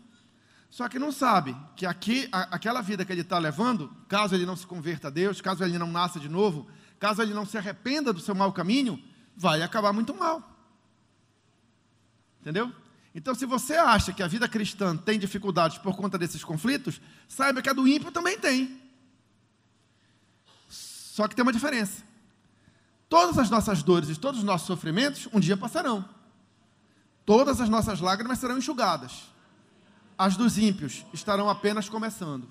Só 0.67 0.89
que 0.89 0.97
não 0.97 1.11
sabe 1.11 1.55
que 1.75 1.85
aqui, 1.85 2.27
a, 2.31 2.55
aquela 2.55 2.81
vida 2.81 3.05
que 3.05 3.11
ele 3.11 3.21
está 3.21 3.37
levando, 3.37 3.95
caso 4.07 4.33
ele 4.33 4.47
não 4.47 4.55
se 4.55 4.65
converta 4.65 5.09
a 5.09 5.11
Deus, 5.11 5.41
caso 5.41 5.63
ele 5.63 5.77
não 5.77 5.85
nasça 5.85 6.19
de 6.19 6.27
novo, 6.27 6.67
caso 6.99 7.21
ele 7.21 7.35
não 7.35 7.45
se 7.45 7.55
arrependa 7.55 8.11
do 8.11 8.19
seu 8.19 8.33
mau 8.33 8.51
caminho, 8.51 8.99
vai 9.35 9.61
acabar 9.61 9.93
muito 9.93 10.11
mal. 10.15 10.41
Entendeu? 12.41 12.73
Então, 13.13 13.35
se 13.35 13.45
você 13.45 13.75
acha 13.75 14.11
que 14.11 14.23
a 14.23 14.27
vida 14.27 14.49
cristã 14.49 14.97
tem 14.97 15.19
dificuldades 15.19 15.77
por 15.77 15.95
conta 15.95 16.17
desses 16.17 16.43
conflitos, 16.43 16.99
saiba 17.27 17.61
que 17.61 17.69
a 17.69 17.73
do 17.73 17.87
ímpio 17.87 18.11
também 18.11 18.39
tem. 18.39 18.81
Só 20.67 21.27
que 21.27 21.35
tem 21.35 21.43
uma 21.43 21.53
diferença. 21.53 22.01
Todas 23.07 23.37
as 23.37 23.51
nossas 23.51 23.83
dores 23.83 24.09
e 24.09 24.15
todos 24.15 24.39
os 24.39 24.45
nossos 24.45 24.65
sofrimentos 24.65 25.29
um 25.31 25.39
dia 25.39 25.55
passarão. 25.55 26.16
Todas 27.27 27.61
as 27.61 27.69
nossas 27.69 27.99
lágrimas 27.99 28.39
serão 28.39 28.57
enxugadas 28.57 29.27
as 30.17 30.35
dos 30.35 30.57
ímpios 30.57 31.05
estarão 31.13 31.49
apenas 31.49 31.87
começando. 31.87 32.47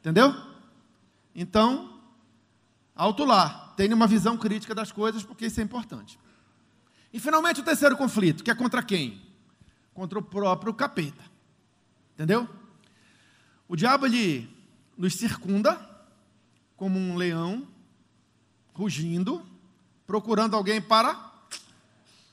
Entendeu? 0.00 0.34
Então, 1.34 2.00
alto 2.96 3.24
lá, 3.24 3.74
tenha 3.76 3.94
uma 3.94 4.06
visão 4.06 4.36
crítica 4.38 4.74
das 4.74 4.90
coisas, 4.90 5.22
porque 5.22 5.46
isso 5.46 5.60
é 5.60 5.62
importante. 5.62 6.18
E 7.12 7.20
finalmente 7.20 7.60
o 7.60 7.64
terceiro 7.64 7.96
conflito, 7.96 8.42
que 8.42 8.50
é 8.50 8.54
contra 8.54 8.82
quem? 8.82 9.20
Contra 9.92 10.18
o 10.18 10.22
próprio 10.22 10.72
capeta. 10.72 11.22
Entendeu? 12.14 12.48
O 13.68 13.76
diabo 13.76 14.06
ele 14.06 14.48
nos 14.96 15.14
circunda 15.14 15.78
como 16.76 16.98
um 16.98 17.16
leão 17.16 17.66
rugindo, 18.72 19.44
procurando 20.06 20.56
alguém 20.56 20.80
para 20.80 21.32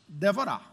devorar. 0.08 0.71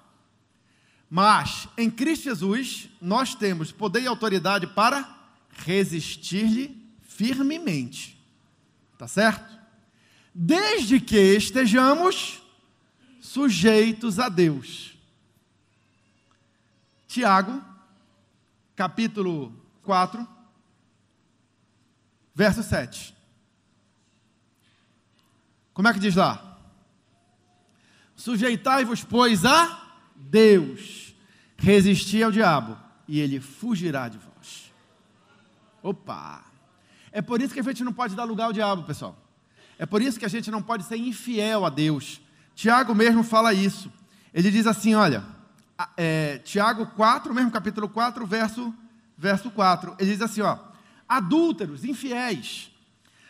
Mas 1.10 1.68
em 1.76 1.90
Cristo 1.90 2.24
Jesus 2.24 2.88
nós 3.00 3.34
temos 3.34 3.72
poder 3.72 4.02
e 4.02 4.06
autoridade 4.06 4.66
para 4.66 5.16
resistir-lhe 5.50 6.86
firmemente. 7.02 8.18
Tá 8.98 9.08
certo? 9.08 9.58
Desde 10.34 11.00
que 11.00 11.16
estejamos 11.16 12.42
sujeitos 13.20 14.18
a 14.18 14.28
Deus. 14.28 14.96
Tiago, 17.06 17.64
capítulo 18.76 19.52
4, 19.82 20.26
verso 22.34 22.62
7. 22.62 23.16
Como 25.72 25.88
é 25.88 25.92
que 25.92 25.98
diz 25.98 26.14
lá? 26.14 26.58
Sujeitai-vos, 28.14 29.04
pois, 29.04 29.44
a 29.44 29.87
Deus, 30.30 31.14
resistir 31.56 32.22
ao 32.22 32.30
diabo 32.30 32.76
e 33.06 33.18
ele 33.20 33.40
fugirá 33.40 34.08
de 34.08 34.18
vós. 34.18 34.72
Opa! 35.82 36.44
É 37.10 37.22
por 37.22 37.40
isso 37.40 37.54
que 37.54 37.60
a 37.60 37.62
gente 37.64 37.82
não 37.82 37.92
pode 37.92 38.14
dar 38.14 38.24
lugar 38.24 38.44
ao 38.44 38.52
diabo, 38.52 38.82
pessoal. 38.82 39.16
É 39.78 39.86
por 39.86 40.02
isso 40.02 40.18
que 40.18 40.26
a 40.26 40.28
gente 40.28 40.50
não 40.50 40.62
pode 40.62 40.84
ser 40.84 40.96
infiel 40.96 41.64
a 41.64 41.70
Deus. 41.70 42.20
Tiago 42.54 42.94
mesmo 42.94 43.22
fala 43.22 43.54
isso. 43.54 43.90
Ele 44.34 44.50
diz 44.50 44.66
assim: 44.66 44.94
olha, 44.94 45.24
é, 45.96 46.38
Tiago 46.38 46.86
4, 46.86 47.32
mesmo 47.32 47.50
capítulo 47.50 47.88
4, 47.88 48.26
verso, 48.26 48.74
verso 49.16 49.50
4. 49.50 49.96
Ele 49.98 50.10
diz 50.10 50.20
assim: 50.20 50.42
ó, 50.42 50.58
adúlteros, 51.08 51.84
infiéis, 51.84 52.70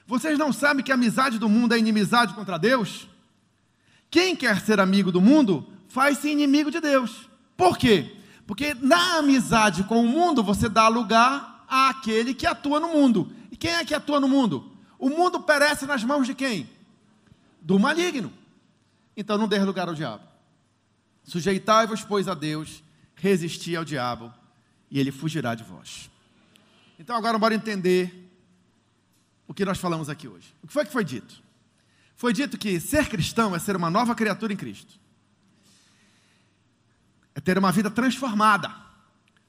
vocês 0.06 0.38
não 0.38 0.52
sabem 0.52 0.82
que 0.82 0.90
a 0.90 0.94
amizade 0.94 1.38
do 1.38 1.48
mundo 1.48 1.74
é 1.74 1.78
inimizade 1.78 2.34
contra 2.34 2.58
Deus? 2.58 3.08
Quem 4.10 4.34
quer 4.34 4.60
ser 4.60 4.80
amigo 4.80 5.12
do 5.12 5.20
mundo 5.20 5.70
faz-se 5.88 6.28
inimigo 6.28 6.70
de 6.70 6.80
Deus. 6.80 7.28
Por 7.56 7.76
quê? 7.76 8.16
Porque 8.46 8.74
na 8.74 9.18
amizade 9.18 9.84
com 9.84 10.00
o 10.00 10.08
mundo 10.08 10.42
você 10.42 10.68
dá 10.68 10.88
lugar 10.88 11.64
àquele 11.68 12.32
que 12.32 12.46
atua 12.46 12.78
no 12.78 12.88
mundo. 12.88 13.32
E 13.50 13.56
quem 13.56 13.72
é 13.72 13.84
que 13.84 13.94
atua 13.94 14.20
no 14.20 14.28
mundo? 14.28 14.72
O 14.98 15.08
mundo 15.08 15.40
perece 15.40 15.86
nas 15.86 16.04
mãos 16.04 16.26
de 16.26 16.34
quem? 16.34 16.68
do 17.60 17.78
maligno. 17.78 18.32
Então 19.16 19.36
não 19.36 19.48
dê 19.48 19.58
lugar 19.58 19.88
ao 19.88 19.94
diabo. 19.94 20.24
Sujeitai-vos, 21.24 22.02
pois, 22.02 22.28
a 22.28 22.34
Deus, 22.34 22.82
resisti 23.14 23.76
ao 23.76 23.84
diabo, 23.84 24.32
e 24.90 24.98
ele 24.98 25.12
fugirá 25.12 25.54
de 25.54 25.64
vós. 25.64 26.10
Então 26.98 27.14
agora 27.14 27.38
bora 27.38 27.54
entender 27.54 28.32
o 29.46 29.52
que 29.52 29.64
nós 29.64 29.78
falamos 29.78 30.08
aqui 30.08 30.26
hoje. 30.26 30.54
O 30.62 30.66
que 30.66 30.72
foi 30.72 30.86
que 30.86 30.92
foi 30.92 31.04
dito? 31.04 31.42
Foi 32.16 32.32
dito 32.32 32.56
que 32.56 32.80
ser 32.80 33.08
cristão 33.08 33.54
é 33.54 33.58
ser 33.58 33.76
uma 33.76 33.90
nova 33.90 34.14
criatura 34.14 34.52
em 34.52 34.56
Cristo. 34.56 34.98
É 37.38 37.40
ter 37.40 37.56
uma 37.56 37.70
vida 37.70 37.88
transformada. 37.88 38.74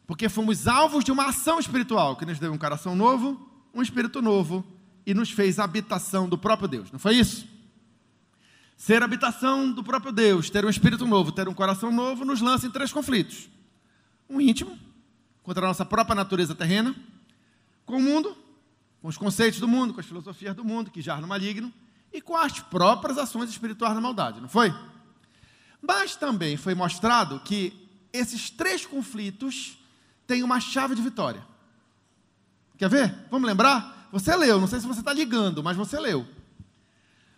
Porque 0.05 0.29
fomos 0.29 0.67
alvos 0.67 1.03
de 1.03 1.11
uma 1.11 1.29
ação 1.29 1.57
espiritual 1.57 2.15
que 2.15 2.23
nos 2.23 2.37
deu 2.37 2.53
um 2.53 2.57
coração 2.57 2.95
novo, 2.95 3.49
um 3.73 3.81
espírito 3.81 4.21
novo 4.21 4.63
e 5.07 5.15
nos 5.15 5.31
fez 5.31 5.57
habitação 5.57 6.29
do 6.29 6.37
próprio 6.37 6.67
Deus. 6.67 6.91
Não 6.91 6.99
foi 6.99 7.15
isso? 7.15 7.47
Ser 8.77 9.01
habitação 9.01 9.71
do 9.71 9.83
próprio 9.83 10.11
Deus, 10.11 10.51
ter 10.51 10.63
um 10.63 10.69
espírito 10.69 11.07
novo, 11.07 11.31
ter 11.31 11.49
um 11.49 11.53
coração 11.55 11.91
novo, 11.91 12.23
nos 12.23 12.41
lança 12.41 12.67
em 12.67 12.69
três 12.69 12.93
conflitos: 12.93 13.49
um 14.29 14.39
íntimo, 14.39 14.77
contra 15.41 15.65
a 15.65 15.69
nossa 15.69 15.83
própria 15.83 16.13
natureza 16.13 16.53
terrena, 16.53 16.95
com 17.87 17.97
o 17.97 18.01
mundo 18.01 18.37
com 19.01 19.07
os 19.07 19.17
conceitos 19.17 19.59
do 19.59 19.67
mundo, 19.67 19.93
com 19.93 19.99
as 19.99 20.05
filosofias 20.05 20.55
do 20.55 20.63
mundo, 20.63 20.91
que 20.91 21.01
já 21.01 21.17
no 21.17 21.27
maligno, 21.27 21.73
e 22.11 22.21
com 22.21 22.35
as 22.35 22.59
próprias 22.59 23.17
ações 23.17 23.49
espirituais 23.49 23.93
da 23.95 24.01
maldade, 24.01 24.41
não 24.41 24.49
foi? 24.49 24.73
Mas 25.81 26.15
também 26.15 26.57
foi 26.57 26.75
mostrado 26.75 27.39
que 27.39 27.73
esses 28.11 28.49
três 28.49 28.85
conflitos 28.85 29.77
têm 30.27 30.43
uma 30.43 30.59
chave 30.59 30.95
de 30.95 31.01
vitória. 31.01 31.45
Quer 32.77 32.89
ver? 32.89 33.15
Vamos 33.29 33.47
lembrar? 33.47 34.07
Você 34.11 34.35
leu, 34.35 34.59
não 34.59 34.67
sei 34.67 34.79
se 34.79 34.87
você 34.87 35.01
está 35.01 35.13
ligando, 35.13 35.63
mas 35.63 35.77
você 35.77 35.99
leu. 35.99 36.27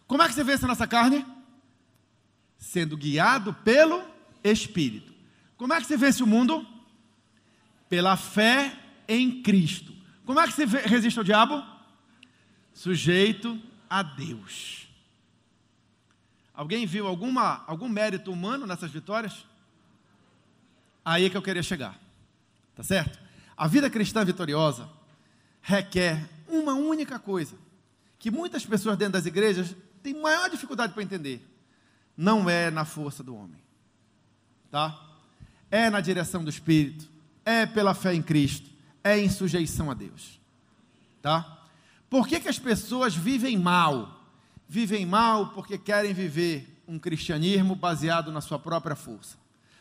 Como 0.07 0.21
é 0.23 0.27
que 0.27 0.33
você 0.33 0.43
vence 0.43 0.65
a 0.65 0.67
nossa 0.67 0.87
carne? 0.87 1.25
Sendo 2.57 2.97
guiado 2.97 3.53
pelo 3.53 4.03
Espírito. 4.43 5.13
Como 5.57 5.73
é 5.73 5.79
que 5.79 5.87
você 5.87 5.97
vence 5.97 6.23
o 6.23 6.27
mundo? 6.27 6.65
Pela 7.89 8.15
fé 8.17 8.77
em 9.07 9.41
Cristo. 9.41 9.93
Como 10.25 10.39
é 10.39 10.47
que 10.47 10.53
se 10.53 10.65
resiste 10.65 11.19
ao 11.19 11.25
diabo? 11.25 11.63
Sujeito 12.73 13.59
a 13.89 14.01
Deus. 14.01 14.80
Alguém 16.53 16.85
viu 16.85 17.07
alguma, 17.07 17.63
algum 17.67 17.87
mérito 17.87 18.31
humano 18.31 18.67
nessas 18.67 18.91
vitórias? 18.91 19.45
Aí 21.03 21.25
é 21.25 21.29
que 21.29 21.37
eu 21.37 21.41
queria 21.41 21.63
chegar. 21.63 21.99
Tá 22.75 22.83
certo? 22.83 23.19
A 23.55 23.67
vida 23.67 23.89
cristã 23.89 24.23
vitoriosa 24.23 24.89
requer 25.61 26.29
uma 26.47 26.73
única 26.73 27.17
coisa, 27.19 27.55
que 28.19 28.29
muitas 28.29 28.65
pessoas 28.65 28.97
dentro 28.97 29.13
das 29.13 29.25
igrejas 29.25 29.75
têm 30.03 30.19
maior 30.19 30.49
dificuldade 30.49 30.93
para 30.93 31.03
entender. 31.03 31.47
Não 32.17 32.49
é 32.49 32.69
na 32.69 32.85
força 32.85 33.23
do 33.23 33.35
homem. 33.35 33.61
Tá? 34.69 34.99
É 35.69 35.89
na 35.89 36.01
direção 36.01 36.43
do 36.43 36.49
Espírito, 36.49 37.09
é 37.45 37.65
pela 37.65 37.93
fé 37.93 38.13
em 38.13 38.21
Cristo 38.21 38.71
é 39.03 39.17
em 39.17 39.29
sujeição 39.29 39.89
a 39.89 39.93
Deus. 39.93 40.39
Tá? 41.21 41.59
Por 42.09 42.27
que, 42.27 42.39
que 42.39 42.49
as 42.49 42.59
pessoas 42.59 43.15
vivem 43.15 43.57
mal? 43.57 44.20
Vivem 44.73 45.05
mal 45.05 45.49
porque 45.49 45.77
querem 45.77 46.13
viver 46.13 46.81
um 46.87 46.97
cristianismo 46.97 47.75
baseado 47.75 48.31
na 48.31 48.39
sua 48.39 48.57
própria 48.57 48.95
força. 48.95 49.35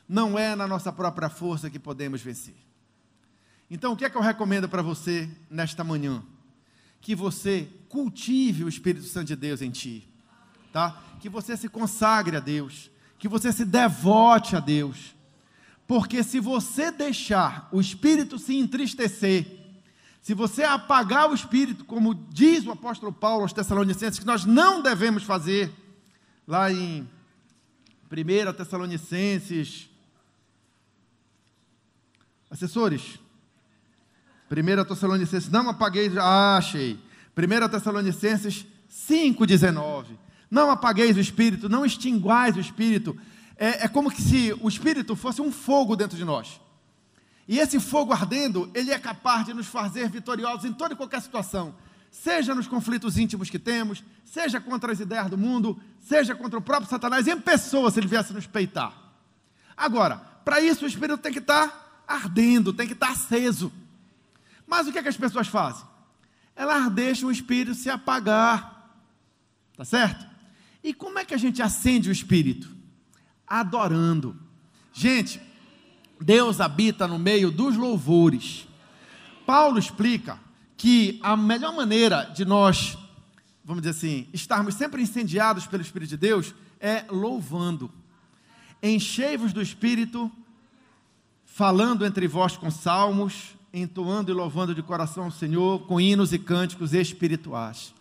Não 0.09 0.37
é 0.37 0.57
na 0.57 0.66
nossa 0.66 0.92
própria 0.92 1.31
força 1.31 1.70
que 1.70 1.79
podemos 1.79 2.20
vencer. 2.20 2.57
Então, 3.70 3.92
o 3.92 3.96
que 3.96 4.05
é 4.05 4.11
que 4.11 4.16
eu 4.16 4.20
recomendo 4.20 4.68
para 4.68 4.83
você 4.83 5.31
nesta 5.48 5.85
manhã? 5.85 6.24
Que 7.00 7.14
você 7.14 7.68
cultive 7.88 8.64
o 8.64 8.68
Espírito 8.68 9.07
Santo 9.07 9.29
de 9.29 9.37
Deus 9.37 9.62
em 9.62 9.70
ti, 9.70 10.09
tá? 10.72 11.00
Que 11.20 11.29
você 11.29 11.57
se 11.57 11.68
consagre 11.68 12.37
a 12.37 12.40
Deus, 12.40 12.90
que 13.16 13.29
você 13.29 13.53
se 13.53 13.64
devote 13.64 14.57
a 14.57 14.61
Deus, 14.61 15.14
porque 15.87 16.24
se 16.24 16.40
você 16.40 16.90
deixar 16.90 17.68
o 17.70 17.81
espírito 17.81 18.40
se 18.40 18.57
entristecer, 18.57 19.60
se 20.22 20.35
você 20.35 20.62
apagar 20.62 21.30
o 21.30 21.35
espírito, 21.35 21.85
como 21.85 22.14
diz 22.14 22.66
o 22.66 22.72
apóstolo 22.72 23.12
Paulo 23.12 23.42
aos 23.42 23.52
Tessalonicenses, 23.52 24.18
que 24.18 24.26
nós 24.26 24.44
não 24.44 24.83
devemos 24.83 25.22
fazer, 25.22 25.72
lá 26.46 26.70
em 26.70 27.09
1 28.11 28.52
Tessalonicenses. 28.52 29.88
Assessores, 32.50 33.18
1 34.50 34.85
Tessalonicenses, 34.85 35.48
não 35.48 35.70
apagueis, 35.70 36.16
ah, 36.16 36.56
achei. 36.56 36.98
1 37.37 37.68
Tessalonicenses 37.68 38.66
5,19. 38.90 40.18
Não 40.50 40.70
apagueis 40.70 41.16
o 41.16 41.20
espírito, 41.20 41.68
não 41.68 41.87
extinguais 41.87 42.56
o 42.56 42.61
espírito 42.61 43.16
é, 43.61 43.85
é 43.85 43.88
como 43.88 44.11
se 44.11 44.56
o 44.62 44.68
Espírito 44.70 45.14
fosse 45.14 45.42
um 45.42 45.52
fogo 45.52 45.94
dentro 45.94 46.16
de 46.16 46.24
nós. 46.24 46.59
E 47.51 47.59
esse 47.59 47.81
fogo 47.81 48.13
ardendo, 48.13 48.71
ele 48.73 48.93
é 48.93 48.99
capaz 49.01 49.45
de 49.45 49.53
nos 49.53 49.67
fazer 49.67 50.09
vitoriosos 50.09 50.65
em 50.65 50.73
toda 50.73 50.95
e 50.95 50.97
qualquer 50.97 51.21
situação, 51.21 51.75
seja 52.09 52.55
nos 52.55 52.69
conflitos 52.69 53.19
íntimos 53.19 53.51
que 53.51 53.59
temos, 53.59 54.05
seja 54.25 54.61
contra 54.61 54.93
as 54.93 55.01
ideias 55.01 55.29
do 55.29 55.37
mundo, 55.37 55.77
seja 55.99 56.33
contra 56.33 56.61
o 56.61 56.63
próprio 56.63 56.89
Satanás, 56.89 57.27
em 57.27 57.41
pessoa, 57.41 57.91
se 57.91 57.99
ele 57.99 58.07
viesse 58.07 58.33
nos 58.33 58.47
peitar. 58.47 58.95
Agora, 59.77 60.19
para 60.45 60.61
isso 60.61 60.85
o 60.85 60.89
Espírito 60.89 61.19
tem 61.19 61.33
que 61.33 61.41
estar 61.41 61.67
tá 61.67 62.05
ardendo, 62.07 62.73
tem 62.73 62.87
que 62.87 62.93
estar 62.93 63.09
tá 63.09 63.13
aceso. 63.15 63.73
Mas 64.65 64.87
o 64.87 64.93
que, 64.93 64.99
é 64.99 65.03
que 65.03 65.09
as 65.09 65.17
pessoas 65.17 65.49
fazem? 65.49 65.85
Elas 66.55 66.89
deixam 66.93 67.31
o 67.31 67.33
Espírito 67.33 67.75
se 67.75 67.91
apagar. 67.91 68.95
Tá 69.77 69.85
certo? 69.85 70.25
E 70.85 70.95
como 70.95 71.19
é 71.19 71.25
que 71.25 71.35
a 71.35 71.39
gente 71.39 71.61
acende 71.61 72.09
o 72.09 72.13
Espírito? 72.13 72.81
adorando. 73.51 74.37
Gente, 74.93 75.43
Deus 76.20 76.61
habita 76.61 77.09
no 77.09 77.18
meio 77.18 77.50
dos 77.50 77.76
louvores. 77.76 78.68
Paulo 79.46 79.78
explica 79.78 80.38
que 80.76 81.18
a 81.22 81.37
melhor 81.37 81.74
maneira 81.74 82.24
de 82.24 82.44
nós, 82.44 82.96
vamos 83.64 83.83
dizer 83.83 83.96
assim, 83.96 84.28
estarmos 84.33 84.74
sempre 84.74 85.02
incendiados 85.02 85.66
pelo 85.66 85.83
Espírito 85.83 86.11
de 86.11 86.16
Deus 86.16 86.54
é 86.78 87.04
louvando. 87.11 87.90
Enchei-vos 88.83 89.52
do 89.52 89.61
Espírito, 89.61 90.30
falando 91.44 92.04
entre 92.04 92.28
vós 92.28 92.56
com 92.56 92.70
salmos, 92.70 93.56
entoando 93.72 94.30
e 94.30 94.35
louvando 94.35 94.74
de 94.74 94.83
coração 94.83 95.28
o 95.28 95.33
Senhor, 95.33 95.87
com 95.87 96.00
hinos 96.00 96.33
e 96.33 96.38
cânticos 96.38 96.92
espirituais. 96.92 97.94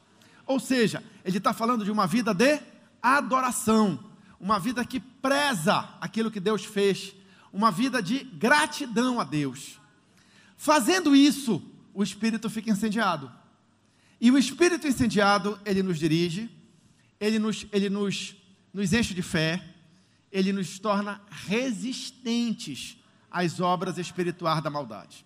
Ou 0.46 0.60
seja, 0.60 1.04
ele 1.24 1.38
está 1.38 1.54
falando 1.54 1.86
de 1.86 1.92
uma 1.92 2.08
vida 2.08 2.34
de 2.34 2.60
adoração 3.02 4.00
uma 4.40 4.58
vida 4.58 4.86
que 4.86 5.00
preza 5.00 5.90
aquilo 6.00 6.32
que 6.32 6.40
Deus 6.40 6.64
fez, 6.64 7.14
uma 7.52 7.72
vida 7.72 8.02
de 8.02 8.24
gratidão 8.24 9.20
a 9.20 9.24
Deus. 9.24 9.80
Fazendo 10.58 11.16
isso, 11.16 11.62
o 11.94 12.04
espírito 12.04 12.50
fica 12.50 12.70
incendiado. 12.70 13.32
E 14.20 14.30
o 14.30 14.38
espírito 14.38 14.88
incendiado, 14.88 15.60
ele 15.66 15.82
nos 15.82 15.98
dirige, 15.98 16.50
ele 17.20 17.40
nos, 17.40 17.66
ele 17.72 17.90
nos, 17.90 18.36
nos 18.74 18.94
enche 18.94 19.14
de 19.14 19.22
fé, 19.22 19.64
ele 20.32 20.52
nos 20.52 20.78
torna 20.80 21.22
resistentes 21.30 22.98
às 23.32 23.60
obras 23.60 23.98
espirituais 23.98 24.62
da 24.62 24.70
maldade. 24.70 25.26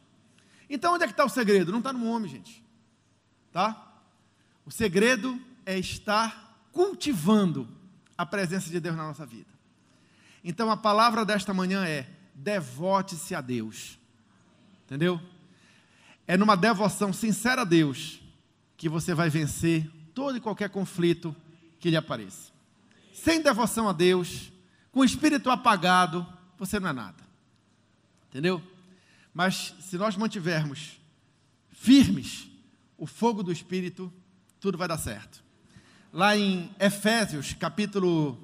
Então, 0.70 0.94
onde 0.94 1.04
é 1.04 1.08
que 1.08 1.14
está 1.14 1.26
o 1.26 1.30
segredo? 1.30 1.72
Não 1.72 1.80
está 1.80 1.92
no 1.92 2.06
homem, 2.06 2.30
gente. 2.30 2.64
Tá? 3.52 4.02
O 4.66 4.72
segredo 4.72 5.40
é 5.66 5.78
estar 5.78 6.68
cultivando 6.72 7.68
a 8.18 8.26
presença 8.26 8.70
de 8.70 8.80
Deus 8.80 8.96
na 8.96 9.08
nossa 9.08 9.26
vida. 9.26 9.52
Então 10.44 10.70
a 10.70 10.78
palavra 10.78 11.24
desta 11.24 11.54
manhã 11.54 11.86
é: 11.86 12.08
devote-se 12.34 13.36
a 13.36 13.42
Deus. 13.42 13.98
Entendeu? 14.86 15.20
É 16.28 16.38
numa 16.38 16.56
devoção 16.56 17.12
sincera 17.12 17.62
a 17.62 17.66
Deus 17.66 18.22
que 18.78 18.88
você 18.90 19.14
vai 19.14 19.30
vencer 19.30 19.90
todo 20.14 20.38
e 20.38 20.42
qualquer 20.42 20.70
conflito 20.70 21.36
que 21.80 21.90
lhe 21.90 21.98
apareça. 21.98 22.52
Sem 23.14 23.42
devoção 23.42 23.88
a 23.88 23.94
Deus, 23.94 24.52
com 24.92 25.02
o 25.02 25.06
espírito 25.06 25.50
apagado, 25.50 26.28
você 26.58 26.80
não 26.80 26.90
é 26.90 26.94
nada. 26.94 27.24
Entendeu? 28.30 28.62
Mas 29.34 29.76
se 29.80 29.98
nós 29.98 30.16
mantivermos 30.16 31.00
firmes 31.72 32.48
o 32.98 33.06
fogo 33.06 33.44
do 33.44 33.52
espírito, 33.52 34.12
tudo 34.60 34.78
vai 34.78 34.88
dar 34.88 34.98
certo 34.98 35.44
lá 36.14 36.38
em 36.38 36.70
Efésios, 36.80 37.54
capítulo 37.54 38.38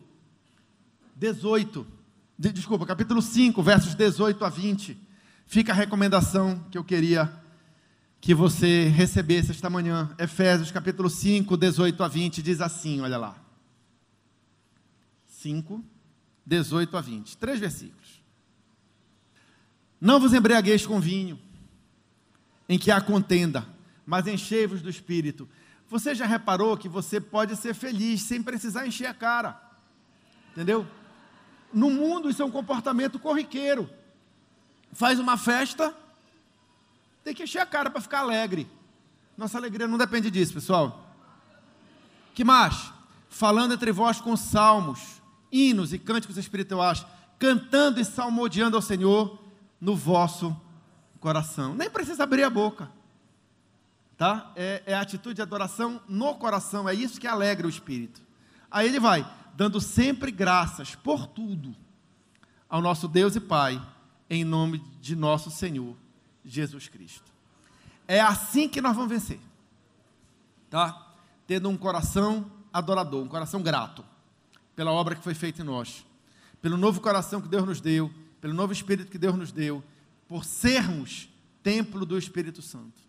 18, 1.15 1.85
desculpa, 2.39 2.85
capítulo 2.85 3.21
5, 3.21 3.61
versos 3.61 3.93
18 3.93 4.45
a 4.45 4.49
20, 4.49 4.97
fica 5.45 5.73
a 5.73 5.75
recomendação 5.75 6.63
que 6.71 6.77
eu 6.77 6.83
queria 6.85 7.29
que 8.21 8.33
você 8.33 8.87
recebesse 8.87 9.51
esta 9.51 9.69
manhã. 9.69 10.09
Efésios, 10.17 10.71
capítulo 10.71 11.09
5, 11.09 11.57
18 11.57 12.01
a 12.01 12.07
20, 12.07 12.41
diz 12.41 12.61
assim: 12.61 13.01
olha 13.01 13.17
lá. 13.17 13.35
5, 15.27 15.83
18 16.45 16.95
a 16.97 17.01
20, 17.01 17.37
três 17.37 17.59
versículos. 17.59 18.23
Não 19.99 20.17
vos 20.17 20.33
embriagueis 20.33 20.85
com 20.85 20.99
vinho, 20.99 21.37
em 22.69 22.79
que 22.79 22.89
há 22.89 23.01
contenda, 23.01 23.67
mas 24.05 24.27
enchei-vos 24.27 24.81
do 24.81 24.89
espírito 24.89 25.47
Você 25.89 26.15
já 26.15 26.25
reparou 26.25 26.77
que 26.77 26.87
você 26.87 27.19
pode 27.19 27.55
ser 27.57 27.73
feliz 27.73 28.21
sem 28.21 28.41
precisar 28.41 28.87
encher 28.87 29.07
a 29.07 29.13
cara? 29.13 29.61
Entendeu? 30.51 30.87
No 31.73 31.89
mundo 31.89 32.29
isso 32.29 32.41
é 32.41 32.45
um 32.45 32.51
comportamento 32.51 33.19
corriqueiro. 33.19 33.89
Faz 34.91 35.19
uma 35.19 35.37
festa, 35.37 35.95
tem 37.23 37.33
que 37.33 37.43
encher 37.43 37.59
a 37.59 37.65
cara 37.65 37.89
para 37.89 38.01
ficar 38.01 38.19
alegre. 38.19 38.67
Nossa 39.37 39.57
alegria 39.57 39.87
não 39.87 39.97
depende 39.97 40.31
disso, 40.31 40.53
pessoal. 40.53 41.07
Que 42.33 42.43
mais? 42.43 42.91
Falando 43.29 43.73
entre 43.73 43.91
vós 43.91 44.19
com 44.19 44.35
salmos, 44.35 45.21
hinos 45.51 45.93
e 45.93 45.99
cânticos 45.99 46.37
espirituais, 46.37 47.05
cantando 47.37 47.99
e 47.99 48.05
salmodiando 48.05 48.75
ao 48.75 48.81
Senhor 48.81 49.39
no 49.79 49.95
vosso 49.95 50.59
coração. 51.19 51.73
Nem 51.75 51.89
precisa 51.89 52.23
abrir 52.23 52.43
a 52.43 52.49
boca. 52.49 52.91
Tá? 54.17 54.51
É, 54.55 54.83
é 54.85 54.93
a 54.93 55.01
atitude 55.01 55.35
de 55.35 55.41
adoração 55.41 56.01
no 56.07 56.35
coração, 56.35 56.89
é 56.89 56.93
isso 56.93 57.19
que 57.19 57.27
alegra 57.27 57.65
o 57.65 57.69
espírito. 57.69 58.21
Aí 58.69 58.87
ele 58.87 58.99
vai, 58.99 59.25
dando 59.59 59.81
sempre 59.81 60.31
graças 60.31 60.95
por 60.95 61.27
tudo 61.27 61.75
ao 62.69 62.81
nosso 62.81 63.09
Deus 63.09 63.35
e 63.35 63.41
Pai, 63.41 63.85
em 64.29 64.45
nome 64.45 64.81
de 65.01 65.17
nosso 65.17 65.51
Senhor 65.51 65.97
Jesus 66.45 66.87
Cristo. 66.87 67.29
É 68.07 68.21
assim 68.21 68.69
que 68.69 68.79
nós 68.79 68.95
vamos 68.95 69.11
vencer. 69.11 69.37
Tá? 70.69 71.13
Tendo 71.45 71.67
um 71.67 71.75
coração 71.75 72.49
adorador, 72.71 73.21
um 73.21 73.27
coração 73.27 73.61
grato 73.61 74.05
pela 74.77 74.93
obra 74.93 75.13
que 75.13 75.21
foi 75.21 75.33
feita 75.33 75.61
em 75.61 75.65
nós, 75.65 76.05
pelo 76.61 76.77
novo 76.77 77.01
coração 77.01 77.41
que 77.41 77.49
Deus 77.49 77.65
nos 77.65 77.81
deu, 77.81 78.09
pelo 78.39 78.53
novo 78.53 78.71
espírito 78.71 79.11
que 79.11 79.17
Deus 79.17 79.35
nos 79.35 79.51
deu, 79.51 79.83
por 80.25 80.45
sermos 80.45 81.27
templo 81.61 82.05
do 82.05 82.17
Espírito 82.17 82.61
Santo. 82.61 83.03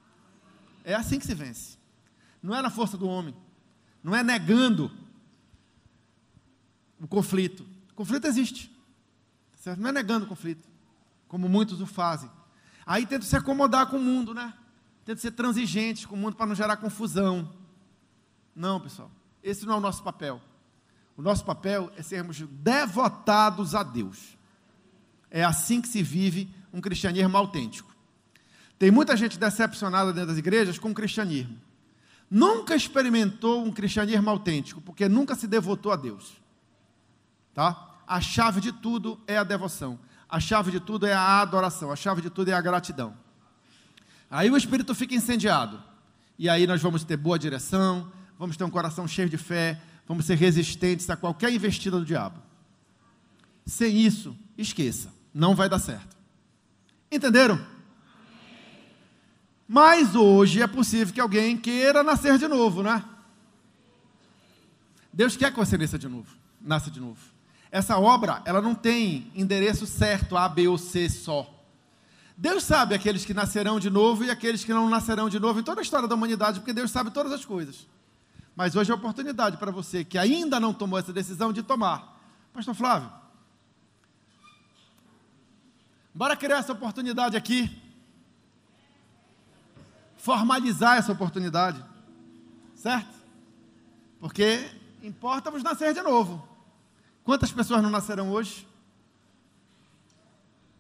É 0.83 0.95
assim 0.95 1.21
que 1.21 1.27
se 1.27 1.35
vence. 1.35 1.79
Não 2.43 2.57
é 2.57 2.61
na 2.61 2.71
força 2.71 2.99
do 2.99 3.07
homem, 3.07 3.37
não 4.03 4.17
é 4.17 4.25
negando 4.25 4.91
o 7.01 7.09
conflito. 7.09 7.67
O 7.91 7.95
conflito 7.95 8.27
existe, 8.27 8.71
certo? 9.59 9.81
Não 9.81 9.89
é 9.89 9.93
negando 9.93 10.27
o 10.27 10.29
conflito, 10.29 10.69
como 11.27 11.49
muitos 11.49 11.81
o 11.81 11.87
fazem. 11.87 12.31
Aí 12.87 13.07
tenta 13.07 13.25
se 13.25 13.37
acomodar 13.37 13.87
com 13.87 13.97
o 13.97 14.03
mundo, 14.03 14.35
né? 14.35 14.55
Tenta 15.05 15.21
ser 15.21 15.33
transigente 15.33 16.07
com 16.07 16.15
o 16.15 16.19
mundo 16.19 16.37
para 16.37 16.47
não 16.47 16.55
gerar 16.55 16.77
confusão. 16.77 17.53
Não, 18.55 18.81
pessoal, 18.81 19.11
esse 19.43 19.65
não 19.65 19.75
é 19.75 19.77
o 19.77 19.81
nosso 19.81 20.03
papel. 20.03 20.41
O 21.17 21.23
nosso 21.23 21.45
papel 21.45 21.91
é 21.97 22.03
sermos 22.03 22.41
devotados 22.41 23.75
a 23.75 23.83
Deus. 23.83 24.37
É 25.31 25.45
assim 25.45 25.81
que 25.81 25.89
se 25.89 26.03
vive 26.03 26.49
um 26.73 26.81
cristianismo 26.81 27.37
autêntico. 27.37 27.95
Tem 28.79 28.91
muita 28.91 29.17
gente 29.17 29.39
decepcionada 29.39 30.13
dentro 30.13 30.29
das 30.29 30.39
igrejas 30.39 30.79
com 30.79 30.91
o 30.91 30.95
cristianismo. 30.95 31.61
Nunca 32.31 32.75
experimentou 32.75 33.65
um 33.65 33.71
cristianismo 33.71 34.31
autêntico, 34.31 34.81
porque 34.81 35.09
nunca 35.09 35.35
se 35.35 35.47
devotou 35.47 35.93
a 35.93 35.97
Deus. 35.97 36.41
Tá? 37.61 37.99
A 38.07 38.23
chave 38.23 38.59
de 38.59 38.73
tudo 38.73 39.21
é 39.27 39.37
a 39.37 39.45
devoção. 39.45 39.99
A 40.27 40.41
chave 40.41 40.71
de 40.71 40.81
tudo 40.81 41.07
é 41.07 41.13
a 41.13 41.43
adoração. 41.43 41.93
A 41.93 41.97
chave 41.97 42.23
de 42.23 42.31
tudo 42.31 42.49
é 42.49 42.55
a 42.55 42.61
gratidão. 42.63 43.15
Aí 44.31 44.51
o 44.51 44.57
espírito 44.57 44.95
fica 44.95 45.15
incendiado. 45.15 45.79
E 46.39 46.49
aí 46.49 46.67
nós 46.67 46.81
vamos 46.81 47.05
ter 47.05 47.19
boa 47.19 47.39
direção, 47.39 48.11
vamos 48.39 48.57
ter 48.57 48.65
um 48.65 48.71
coração 48.71 49.07
cheio 49.07 49.29
de 49.29 49.37
fé, 49.37 49.79
vamos 50.09 50.25
ser 50.25 50.37
resistentes 50.37 51.11
a 51.11 51.19
qualquer 51.19 51.53
investida 51.53 51.99
do 51.99 52.05
diabo. 52.07 52.41
Sem 53.67 53.95
isso, 53.95 54.35
esqueça, 54.57 55.13
não 55.35 55.55
vai 55.55 55.69
dar 55.69 55.81
certo. 55.81 56.17
Entenderam? 57.13 57.61
Mas 59.69 60.15
hoje 60.15 60.63
é 60.63 60.67
possível 60.67 61.13
que 61.13 61.21
alguém 61.21 61.59
queira 61.59 62.03
nascer 62.03 62.39
de 62.39 62.49
novo, 62.49 62.83
né? 62.83 63.05
Deus 65.13 65.37
quer 65.37 65.51
que 65.51 65.59
você 65.59 65.77
nasça 65.77 65.99
de 65.99 66.09
novo, 66.09 66.35
nasça 66.59 66.91
de 66.91 66.99
novo. 66.99 67.30
Essa 67.71 67.99
obra, 67.99 68.43
ela 68.45 68.61
não 68.61 68.75
tem 68.75 69.31
endereço 69.35 69.87
certo, 69.87 70.37
A, 70.37 70.49
B 70.49 70.69
ou 70.69 70.77
C 70.77 71.09
só. 71.09 71.49
Deus 72.37 72.65
sabe 72.65 72.95
aqueles 72.95 73.25
que 73.25 73.35
nascerão 73.35 73.79
de 73.79 73.91
novo 73.91 74.25
e 74.25 74.31
aqueles 74.31 74.65
que 74.65 74.73
não 74.73 74.89
nascerão 74.89 75.29
de 75.29 75.39
novo 75.39 75.61
em 75.61 75.63
toda 75.63 75.81
a 75.81 75.83
história 75.83 76.09
da 76.09 76.15
humanidade, 76.15 76.59
porque 76.61 76.73
Deus 76.73 76.91
sabe 76.91 77.11
todas 77.11 77.33
as 77.33 77.45
coisas. 77.45 77.87
Mas 78.57 78.75
hoje 78.75 78.91
é 78.91 78.95
a 78.95 78.97
oportunidade 78.97 79.57
para 79.57 79.71
você 79.71 80.05
que 80.05 80.19
ainda 80.19 80.59
não 80.59 80.73
tomou 80.73 80.99
essa 80.99 81.13
decisão 81.13 81.53
de 81.53 81.63
tomar. 81.63 82.21
Pastor 82.53 82.75
Flávio, 82.75 83.11
bora 86.15 86.37
criar 86.37 86.59
essa 86.59 86.73
oportunidade 86.73 87.37
aqui 87.37 87.81
formalizar 90.21 90.99
essa 90.99 91.13
oportunidade, 91.13 91.83
certo? 92.75 93.19
Porque 94.21 94.71
importa-vos 95.03 95.63
nascer 95.63 95.95
de 95.95 96.03
novo. 96.03 96.47
Quantas 97.25 97.53
pessoas 97.53 97.83
não 97.83 97.91
nascerão 97.91 98.31
hoje? 98.31 98.67